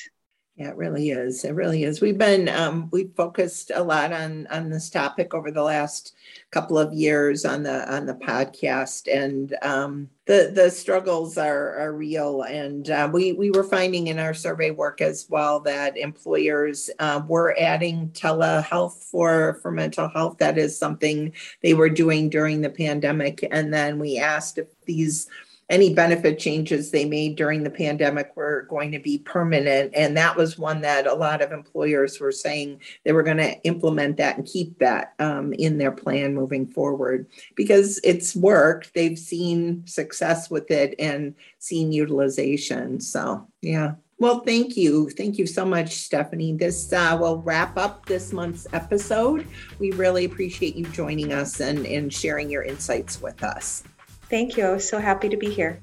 Yeah, 0.56 0.70
it 0.70 0.76
really 0.76 1.10
is. 1.10 1.46
It 1.46 1.56
really 1.56 1.84
is. 1.84 2.00
We've 2.00 2.18
been 2.18 2.48
um, 2.48 2.88
we've 2.92 3.12
focused 3.16 3.72
a 3.74 3.82
lot 3.82 4.14
on 4.14 4.46
on 4.52 4.70
this 4.70 4.88
topic 4.88 5.34
over 5.34 5.50
the 5.50 5.64
last 5.64 6.14
couple 6.52 6.78
of 6.78 6.94
years 6.94 7.44
on 7.44 7.64
the 7.64 7.92
on 7.92 8.06
the 8.06 8.14
podcast, 8.14 9.12
and 9.12 9.56
um, 9.64 10.12
the 10.28 10.52
the 10.54 10.70
struggles 10.70 11.40
are 11.40 11.80
are 11.80 11.94
real. 11.94 12.44
And 12.44 12.88
uh, 12.92 13.10
we 13.12 13.34
we 13.34 13.50
were 13.50 13.64
finding 13.64 14.08
in 14.08 14.20
our 14.20 14.36
survey 14.36 14.70
work 14.70 15.02
as 15.02 15.26
well 15.28 15.60
that 15.62 15.98
employers 15.98 16.92
uh, 17.00 17.24
were 17.28 17.56
adding 17.60 18.10
telehealth 18.10 19.04
for 19.10 19.56
for 19.64 19.72
mental 19.72 20.08
health. 20.08 20.38
That 20.38 20.60
is 20.60 20.78
something 20.78 21.34
they 21.64 21.74
were 21.74 21.90
doing 21.90 22.30
during 22.30 22.62
the 22.62 22.70
pandemic, 22.70 23.44
and 23.50 23.74
then 23.74 23.98
we 23.98 24.20
asked 24.20 24.60
if 24.60 24.68
these 24.86 25.28
any 25.74 25.92
benefit 25.92 26.38
changes 26.38 26.92
they 26.92 27.04
made 27.04 27.36
during 27.36 27.64
the 27.64 27.70
pandemic 27.70 28.32
were 28.36 28.68
going 28.70 28.92
to 28.92 29.00
be 29.00 29.18
permanent. 29.18 29.92
And 29.96 30.16
that 30.16 30.38
was 30.38 30.56
one 30.56 30.82
that 30.82 31.08
a 31.08 31.16
lot 31.16 31.42
of 31.42 31.52
employers 31.52 32.20
were 32.20 32.32
saying 32.32 32.80
they 33.04 33.12
were 33.12 33.24
going 33.24 33.38
to 33.38 33.60
implement 33.64 34.18
that 34.18 34.38
and 34.38 34.46
keep 34.46 34.78
that 34.78 35.16
um, 35.18 35.52
in 35.54 35.80
their 35.80 35.92
plan 35.92 36.36
moving 36.36 36.68
forward 36.68 37.26
because 37.56 38.00
it's 38.04 38.36
worked. 38.36 38.94
They've 38.94 39.18
seen 39.18 39.82
success 39.88 40.52
with 40.52 40.70
it 40.70 40.94
and 41.00 41.34
seen 41.58 41.92
utilization. 41.92 43.00
So, 43.00 43.48
yeah. 43.64 43.96
Well, 44.20 44.42
thank 44.42 44.78
you. 44.78 45.10
Thank 45.10 45.40
you 45.40 45.48
so 45.48 45.66
much, 45.66 45.96
Stephanie. 45.96 46.54
This 46.56 46.94
uh, 46.94 47.18
will 47.20 47.42
wrap 47.42 47.80
up 47.80 48.06
this 48.06 48.32
month's 48.32 48.68
episode. 48.74 49.48
We 49.80 49.90
really 49.94 50.26
appreciate 50.26 50.76
you 50.76 50.86
joining 50.86 51.34
us 51.34 51.60
and, 51.62 51.88
and 51.88 52.14
sharing 52.14 52.52
your 52.52 52.62
insights 52.62 53.20
with 53.24 53.44
us. 53.44 53.84
Thank 54.34 54.58
you. 54.58 54.66
I 54.66 54.72
was 54.72 54.90
so 54.90 54.98
happy 54.98 55.30
to 55.30 55.38
be 55.38 55.48
here. 55.48 55.80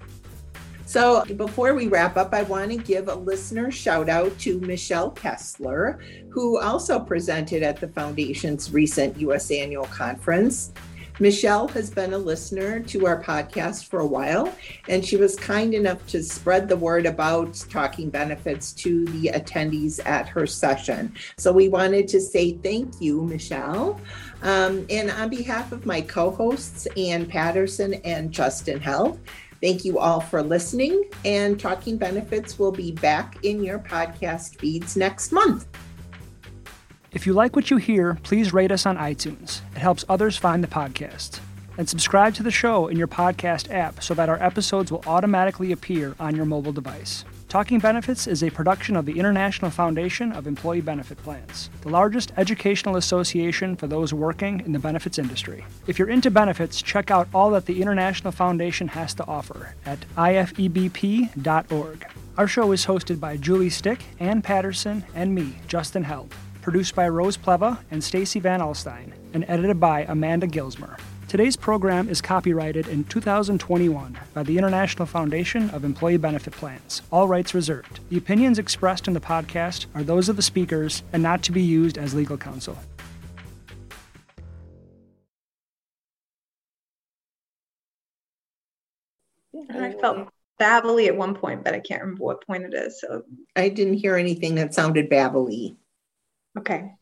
So, 0.84 1.24
before 1.36 1.72
we 1.72 1.86
wrap 1.86 2.16
up, 2.16 2.34
I 2.34 2.42
want 2.42 2.72
to 2.72 2.78
give 2.78 3.06
a 3.06 3.14
listener 3.14 3.70
shout 3.70 4.08
out 4.08 4.36
to 4.40 4.58
Michelle 4.58 5.12
Kessler, 5.12 6.00
who 6.30 6.58
also 6.58 6.98
presented 6.98 7.62
at 7.62 7.76
the 7.80 7.86
Foundation's 7.86 8.72
recent 8.72 9.16
U.S. 9.20 9.52
annual 9.52 9.84
conference. 9.84 10.72
Michelle 11.20 11.68
has 11.68 11.90
been 11.90 12.14
a 12.14 12.18
listener 12.18 12.80
to 12.80 13.06
our 13.06 13.22
podcast 13.22 13.88
for 13.88 14.00
a 14.00 14.06
while, 14.06 14.50
and 14.88 15.04
she 15.04 15.18
was 15.18 15.36
kind 15.36 15.74
enough 15.74 16.04
to 16.06 16.22
spread 16.22 16.66
the 16.66 16.76
word 16.78 17.04
about 17.04 17.54
talking 17.68 18.08
benefits 18.08 18.72
to 18.72 19.04
the 19.04 19.30
attendees 19.34 20.00
at 20.06 20.26
her 20.30 20.46
session. 20.46 21.14
So, 21.36 21.52
we 21.52 21.68
wanted 21.68 22.08
to 22.08 22.20
say 22.22 22.52
thank 22.52 23.02
you, 23.02 23.22
Michelle. 23.24 24.00
Um, 24.40 24.86
and 24.88 25.10
on 25.10 25.28
behalf 25.28 25.72
of 25.72 25.84
my 25.84 26.00
co 26.00 26.30
hosts, 26.30 26.86
Ann 26.96 27.26
Patterson 27.26 27.94
and 28.04 28.32
Justin 28.32 28.80
Held, 28.80 29.20
thank 29.60 29.84
you 29.84 29.98
all 29.98 30.20
for 30.20 30.42
listening. 30.42 31.04
And 31.26 31.60
Talking 31.60 31.98
Benefits 31.98 32.58
will 32.58 32.72
be 32.72 32.92
back 32.92 33.44
in 33.44 33.62
your 33.62 33.78
podcast 33.78 34.56
feeds 34.56 34.96
next 34.96 35.32
month. 35.32 35.66
If 37.12 37.26
you 37.26 37.32
like 37.32 37.56
what 37.56 37.70
you 37.70 37.76
hear, 37.76 38.18
please 38.22 38.52
rate 38.52 38.70
us 38.70 38.86
on 38.86 38.96
iTunes. 38.96 39.62
It 39.74 39.78
helps 39.78 40.04
others 40.08 40.36
find 40.36 40.62
the 40.62 40.68
podcast. 40.68 41.40
And 41.76 41.88
subscribe 41.88 42.34
to 42.34 42.44
the 42.44 42.52
show 42.52 42.86
in 42.86 42.96
your 42.96 43.08
podcast 43.08 43.68
app 43.72 44.00
so 44.00 44.14
that 44.14 44.28
our 44.28 44.40
episodes 44.40 44.92
will 44.92 45.02
automatically 45.08 45.72
appear 45.72 46.14
on 46.20 46.36
your 46.36 46.44
mobile 46.44 46.72
device. 46.72 47.24
Talking 47.48 47.80
Benefits 47.80 48.28
is 48.28 48.44
a 48.44 48.50
production 48.50 48.94
of 48.94 49.06
the 49.06 49.18
International 49.18 49.72
Foundation 49.72 50.30
of 50.30 50.46
Employee 50.46 50.82
Benefit 50.82 51.18
Plans, 51.18 51.68
the 51.80 51.88
largest 51.88 52.30
educational 52.36 52.94
association 52.94 53.74
for 53.74 53.88
those 53.88 54.14
working 54.14 54.60
in 54.60 54.70
the 54.70 54.78
benefits 54.78 55.18
industry. 55.18 55.64
If 55.88 55.98
you're 55.98 56.10
into 56.10 56.30
benefits, 56.30 56.80
check 56.80 57.10
out 57.10 57.26
all 57.34 57.50
that 57.50 57.66
the 57.66 57.82
International 57.82 58.30
Foundation 58.30 58.86
has 58.86 59.14
to 59.14 59.26
offer 59.26 59.74
at 59.84 59.98
ifebp.org. 60.16 62.06
Our 62.38 62.46
show 62.46 62.70
is 62.70 62.86
hosted 62.86 63.18
by 63.18 63.36
Julie 63.36 63.68
Stich, 63.68 64.02
Ann 64.20 64.42
Patterson, 64.42 65.04
and 65.16 65.34
me, 65.34 65.56
Justin 65.66 66.04
Held. 66.04 66.32
Produced 66.62 66.94
by 66.94 67.08
Rose 67.08 67.38
Pleva 67.38 67.78
and 67.90 68.04
Stacy 68.04 68.38
Van 68.38 68.60
Alstyne, 68.60 69.12
and 69.32 69.46
edited 69.48 69.80
by 69.80 70.02
Amanda 70.02 70.46
Gilsmer. 70.46 70.98
Today's 71.26 71.56
program 71.56 72.08
is 72.08 72.20
copyrighted 72.20 72.86
in 72.88 73.04
2021 73.04 74.18
by 74.34 74.42
the 74.42 74.58
International 74.58 75.06
Foundation 75.06 75.70
of 75.70 75.84
Employee 75.84 76.18
Benefit 76.18 76.52
Plans, 76.52 77.00
all 77.10 77.28
rights 77.28 77.54
reserved. 77.54 78.00
The 78.10 78.18
opinions 78.18 78.58
expressed 78.58 79.08
in 79.08 79.14
the 79.14 79.20
podcast 79.20 79.86
are 79.94 80.02
those 80.02 80.28
of 80.28 80.36
the 80.36 80.42
speakers 80.42 81.02
and 81.12 81.22
not 81.22 81.42
to 81.44 81.52
be 81.52 81.62
used 81.62 81.96
as 81.96 82.14
legal 82.14 82.36
counsel. 82.36 82.76
I 89.72 89.92
felt 89.92 90.28
babbly 90.60 91.06
at 91.06 91.16
one 91.16 91.34
point, 91.34 91.64
but 91.64 91.74
I 91.74 91.80
can't 91.80 92.02
remember 92.02 92.24
what 92.24 92.46
point 92.46 92.64
it 92.64 92.74
is. 92.74 93.00
So 93.00 93.22
I 93.56 93.70
didn't 93.70 93.94
hear 93.94 94.16
anything 94.16 94.56
that 94.56 94.74
sounded 94.74 95.08
babbly. 95.08 95.76
Okay. 96.58 96.92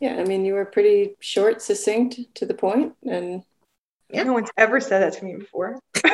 Yeah, 0.00 0.16
I 0.16 0.24
mean, 0.24 0.44
you 0.44 0.54
were 0.54 0.64
pretty 0.64 1.16
short, 1.20 1.60
succinct, 1.60 2.18
to 2.36 2.46
the 2.46 2.54
point, 2.54 2.94
and 3.08 3.42
yeah. 4.08 4.22
no 4.22 4.32
one's 4.32 4.50
ever 4.56 4.80
said 4.80 5.00
that 5.00 5.18
to 5.18 5.24
me 5.24 5.36
before. 5.36 5.78